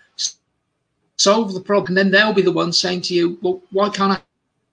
solve 1.18 1.54
the 1.54 1.62
problem, 1.62 1.90
and 1.90 1.98
then 1.98 2.12
they'll 2.12 2.34
be 2.34 2.42
the 2.42 2.52
ones 2.52 2.80
saying 2.80 3.02
to 3.02 3.14
you, 3.14 3.38
well, 3.42 3.62
why 3.72 3.90
can't 3.90 4.20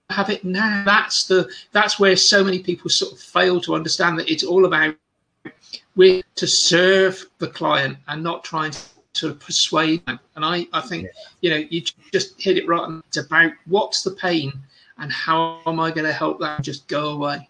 I 0.09 0.13
have 0.13 0.29
it 0.29 0.43
now? 0.43 0.83
That's 0.85 1.25
the 1.25 1.49
that's 1.71 1.99
where 1.99 2.15
so 2.15 2.43
many 2.43 2.59
people 2.59 2.89
sort 2.89 3.13
of 3.13 3.19
fail 3.19 3.61
to 3.61 3.75
understand 3.75 4.19
that 4.19 4.29
it's 4.29 4.43
all 4.43 4.65
about 4.65 4.95
we're 5.95 6.21
to 6.35 6.47
serve 6.47 7.25
the 7.39 7.47
client 7.47 7.97
and 8.07 8.23
not 8.23 8.43
trying 8.43 8.71
to 8.71 8.79
sort 9.13 9.33
of 9.33 9.39
persuade 9.39 10.05
them. 10.05 10.19
And 10.35 10.45
I, 10.45 10.67
I 10.73 10.81
think, 10.81 11.03
yeah. 11.03 11.09
you 11.41 11.49
know, 11.49 11.67
you 11.69 11.83
just 12.11 12.41
hit 12.41 12.57
it 12.57 12.67
right. 12.67 13.01
It's 13.07 13.17
about 13.17 13.51
what's 13.65 14.03
the 14.03 14.11
pain 14.11 14.53
and 14.97 15.11
how 15.11 15.61
am 15.65 15.79
I 15.79 15.91
going 15.91 16.05
to 16.05 16.13
help 16.13 16.39
that 16.39 16.61
just 16.61 16.87
go 16.87 17.09
away. 17.09 17.49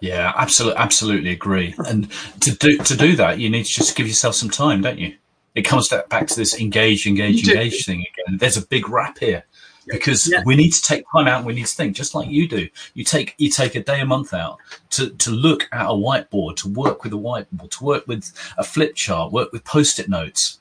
Yeah, 0.00 0.32
absolutely, 0.36 0.78
absolutely 0.78 1.30
agree. 1.30 1.74
And 1.86 2.10
to 2.40 2.54
do 2.56 2.78
to 2.78 2.96
do 2.96 3.16
that, 3.16 3.38
you 3.38 3.50
need 3.50 3.64
to 3.64 3.72
just 3.72 3.96
give 3.96 4.06
yourself 4.06 4.34
some 4.34 4.50
time, 4.50 4.82
don't 4.82 4.98
you? 4.98 5.14
It 5.54 5.62
comes 5.62 5.88
back 5.88 6.26
to 6.28 6.36
this 6.36 6.58
engage, 6.58 7.06
engage, 7.06 7.46
engage 7.48 7.84
thing 7.84 8.00
again. 8.00 8.38
There's 8.38 8.56
a 8.56 8.66
big 8.66 8.88
wrap 8.88 9.18
here 9.18 9.44
because 9.90 10.30
yeah. 10.30 10.42
we 10.44 10.56
need 10.56 10.70
to 10.70 10.82
take 10.82 11.04
time 11.12 11.26
out 11.26 11.38
and 11.38 11.46
we 11.46 11.54
need 11.54 11.66
to 11.66 11.74
think 11.74 11.96
just 11.96 12.14
like 12.14 12.28
you 12.28 12.46
do 12.46 12.68
you 12.94 13.04
take 13.04 13.34
you 13.38 13.50
take 13.50 13.74
a 13.74 13.82
day 13.82 14.00
a 14.00 14.04
month 14.04 14.32
out 14.32 14.58
to 14.90 15.10
to 15.10 15.30
look 15.30 15.68
at 15.72 15.86
a 15.86 15.92
whiteboard 15.92 16.56
to 16.56 16.68
work 16.68 17.02
with 17.02 17.12
a 17.12 17.16
whiteboard 17.16 17.70
to 17.70 17.84
work 17.84 18.06
with 18.06 18.32
a 18.58 18.64
flip 18.64 18.94
chart 18.94 19.32
work 19.32 19.52
with 19.52 19.64
post-it 19.64 20.08
notes 20.08 20.60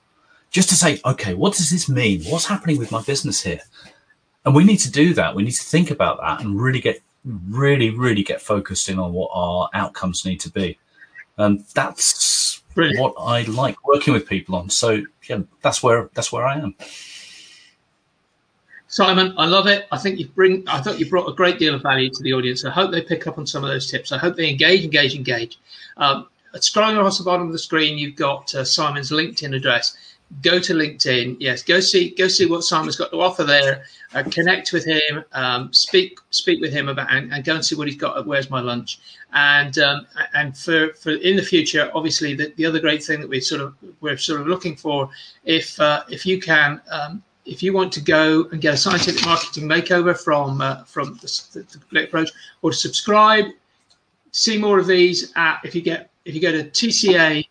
just 0.49 0.69
to 0.69 0.75
say 0.75 0.99
okay 1.05 1.33
what 1.33 1.53
does 1.53 1.69
this 1.69 1.89
mean 1.89 2.23
what's 2.23 2.45
happening 2.45 2.77
with 2.77 2.91
my 2.91 3.01
business 3.03 3.43
here 3.43 3.61
and 4.45 4.55
we 4.55 4.63
need 4.63 4.77
to 4.77 4.91
do 4.91 5.13
that 5.13 5.35
we 5.35 5.43
need 5.43 5.51
to 5.51 5.63
think 5.63 5.91
about 5.91 6.19
that 6.19 6.41
and 6.41 6.59
really 6.59 6.79
get 6.79 7.01
really 7.25 7.89
really 7.89 8.23
get 8.23 8.41
focused 8.41 8.89
in 8.89 8.99
on 8.99 9.13
what 9.13 9.29
our 9.33 9.69
outcomes 9.73 10.25
need 10.25 10.39
to 10.39 10.49
be 10.49 10.77
and 11.37 11.63
that's 11.73 12.61
Brilliant. 12.75 12.99
what 12.99 13.13
i 13.19 13.43
like 13.43 13.85
working 13.85 14.13
with 14.13 14.27
people 14.27 14.55
on 14.55 14.69
so 14.69 15.03
yeah 15.27 15.39
that's 15.61 15.83
where 15.83 16.09
that's 16.13 16.31
where 16.31 16.45
i 16.45 16.57
am 16.57 16.75
Simon, 18.91 19.35
I 19.37 19.45
love 19.45 19.67
it. 19.67 19.87
I 19.91 19.99
think 19.99 20.19
you 20.19 20.27
bring. 20.29 20.63
I 20.67 20.81
thought 20.81 20.99
you 20.99 21.07
brought 21.07 21.29
a 21.29 21.33
great 21.35 21.59
deal 21.59 21.75
of 21.75 21.83
value 21.83 22.09
to 22.09 22.23
the 22.23 22.33
audience. 22.33 22.65
I 22.65 22.71
hope 22.71 22.89
they 22.89 23.03
pick 23.03 23.27
up 23.27 23.37
on 23.37 23.45
some 23.45 23.63
of 23.63 23.69
those 23.69 23.85
tips. 23.89 24.11
I 24.11 24.17
hope 24.17 24.35
they 24.35 24.49
engage, 24.49 24.83
engage, 24.83 25.13
engage. 25.13 25.59
Um, 25.97 26.27
scrolling 26.55 26.97
across 26.97 27.19
the 27.19 27.23
bottom 27.23 27.45
of 27.45 27.53
the 27.53 27.59
screen, 27.59 27.99
you've 27.99 28.15
got 28.15 28.53
uh, 28.55 28.65
Simon's 28.65 29.11
LinkedIn 29.11 29.55
address. 29.55 29.95
Go 30.41 30.59
to 30.59 30.73
LinkedIn. 30.73 31.37
Yes, 31.39 31.63
go 31.63 31.79
see 31.79 32.11
go 32.11 32.27
see 32.27 32.45
what 32.45 32.63
Simon's 32.63 32.95
got 32.95 33.09
to 33.11 33.19
offer 33.19 33.43
there. 33.43 33.83
Uh, 34.13 34.23
connect 34.23 34.71
with 34.71 34.85
him. 34.85 35.23
Um, 35.33 35.73
speak 35.73 36.19
speak 36.29 36.61
with 36.61 36.71
him 36.71 36.87
about 36.87 37.11
and, 37.11 37.33
and, 37.33 37.43
go 37.43 37.55
and 37.55 37.65
see 37.65 37.75
what 37.75 37.87
he's 37.87 37.97
got 37.97 38.15
at 38.15 38.25
Where's 38.27 38.49
My 38.49 38.59
Lunch. 38.59 38.99
And 39.33 39.77
um, 39.79 40.05
and 40.35 40.55
for, 40.55 40.93
for 40.93 41.11
in 41.11 41.35
the 41.35 41.41
future, 41.41 41.91
obviously 41.95 42.35
the, 42.35 42.53
the 42.57 42.65
other 42.65 42.79
great 42.79 43.03
thing 43.03 43.21
that 43.21 43.29
we 43.29 43.41
sort 43.41 43.61
of 43.61 43.75
we're 44.01 44.17
sort 44.17 44.39
of 44.39 44.47
looking 44.47 44.75
for, 44.75 45.09
if 45.45 45.79
uh, 45.79 46.03
if 46.09 46.25
you 46.27 46.39
can 46.39 46.79
um, 46.91 47.23
if 47.45 47.63
you 47.63 47.73
want 47.73 47.91
to 47.93 48.01
go 48.01 48.47
and 48.51 48.61
get 48.61 48.75
a 48.75 48.77
scientific 48.77 49.25
marketing 49.25 49.67
makeover 49.67 50.17
from 50.17 50.61
uh, 50.61 50.83
from 50.83 51.15
the, 51.15 51.41
the, 51.53 51.79
the 51.91 52.03
approach, 52.03 52.29
or 52.61 52.71
subscribe, 52.71 53.45
see 54.31 54.57
more 54.57 54.77
of 54.79 54.85
these 54.85 55.33
at 55.35 55.59
if 55.63 55.73
you 55.73 55.81
get 55.81 56.11
if 56.25 56.35
you 56.35 56.41
go 56.41 56.51
to 56.51 56.63
TCA 56.63 57.47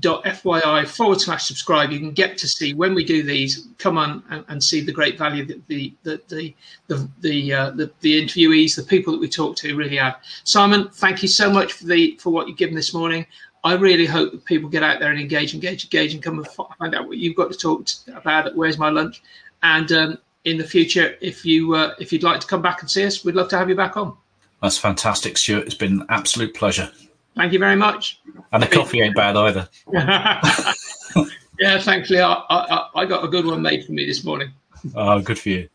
fyi 0.00 0.86
forward 0.86 1.20
slash 1.20 1.44
subscribe 1.44 1.90
you 1.90 1.98
can 1.98 2.12
get 2.12 2.38
to 2.38 2.48
see 2.48 2.72
when 2.72 2.94
we 2.94 3.04
do 3.04 3.22
these 3.22 3.68
come 3.78 3.98
on 3.98 4.22
and, 4.30 4.44
and 4.48 4.64
see 4.64 4.80
the 4.80 4.92
great 4.92 5.18
value 5.18 5.44
that 5.44 5.66
the 5.68 5.92
the 6.04 6.20
the 6.28 6.54
the 6.86 7.08
the, 7.20 7.52
uh, 7.52 7.70
the, 7.70 7.90
the 8.00 8.22
interviewees 8.22 8.74
the 8.74 8.82
people 8.82 9.12
that 9.12 9.20
we 9.20 9.28
talk 9.28 9.56
to 9.56 9.76
really 9.76 9.98
add 9.98 10.14
simon 10.44 10.88
thank 10.88 11.22
you 11.22 11.28
so 11.28 11.50
much 11.50 11.74
for 11.74 11.84
the 11.84 12.16
for 12.18 12.30
what 12.30 12.48
you've 12.48 12.56
given 12.56 12.74
this 12.74 12.94
morning 12.94 13.26
I 13.64 13.74
really 13.76 14.04
hope 14.04 14.32
that 14.32 14.44
people 14.44 14.68
get 14.68 14.82
out 14.82 15.00
there 15.00 15.10
and 15.10 15.18
engage, 15.18 15.54
engage, 15.54 15.84
engage, 15.84 16.12
and 16.12 16.22
come 16.22 16.36
and 16.36 16.46
find 16.46 16.94
out 16.94 17.08
what 17.08 17.16
you've 17.16 17.34
got 17.34 17.50
to 17.50 17.56
talk 17.56 17.88
about. 18.14 18.46
At 18.46 18.54
Where's 18.54 18.76
my 18.76 18.90
lunch? 18.90 19.22
And 19.62 19.90
um, 19.90 20.18
in 20.44 20.58
the 20.58 20.64
future, 20.64 21.16
if 21.22 21.46
you 21.46 21.74
uh, 21.74 21.94
if 21.98 22.12
you'd 22.12 22.22
like 22.22 22.40
to 22.40 22.46
come 22.46 22.60
back 22.60 22.82
and 22.82 22.90
see 22.90 23.06
us, 23.06 23.24
we'd 23.24 23.34
love 23.34 23.48
to 23.48 23.58
have 23.58 23.70
you 23.70 23.74
back 23.74 23.96
on. 23.96 24.16
That's 24.60 24.76
fantastic, 24.76 25.38
Stuart. 25.38 25.64
It's 25.64 25.74
been 25.74 26.00
an 26.00 26.06
absolute 26.10 26.54
pleasure. 26.54 26.90
Thank 27.36 27.52
you 27.52 27.58
very 27.58 27.76
much. 27.76 28.20
And 28.52 28.62
the 28.62 28.66
coffee 28.66 29.00
ain't 29.00 29.16
bad 29.16 29.36
either. 29.36 29.68
yeah, 29.92 31.78
thankfully, 31.80 32.20
I, 32.20 32.32
I, 32.32 32.88
I, 32.94 33.04
got 33.06 33.24
a 33.24 33.28
good 33.28 33.44
one 33.44 33.60
made 33.60 33.84
for 33.84 33.92
me 33.92 34.06
this 34.06 34.24
morning. 34.24 34.52
Oh, 34.94 35.20
good 35.20 35.38
for 35.38 35.48
you. 35.48 35.68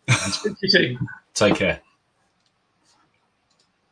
Good 0.43 0.57
to 0.57 0.87
you. 0.87 0.99
Take 1.33 1.55
care. 1.55 1.81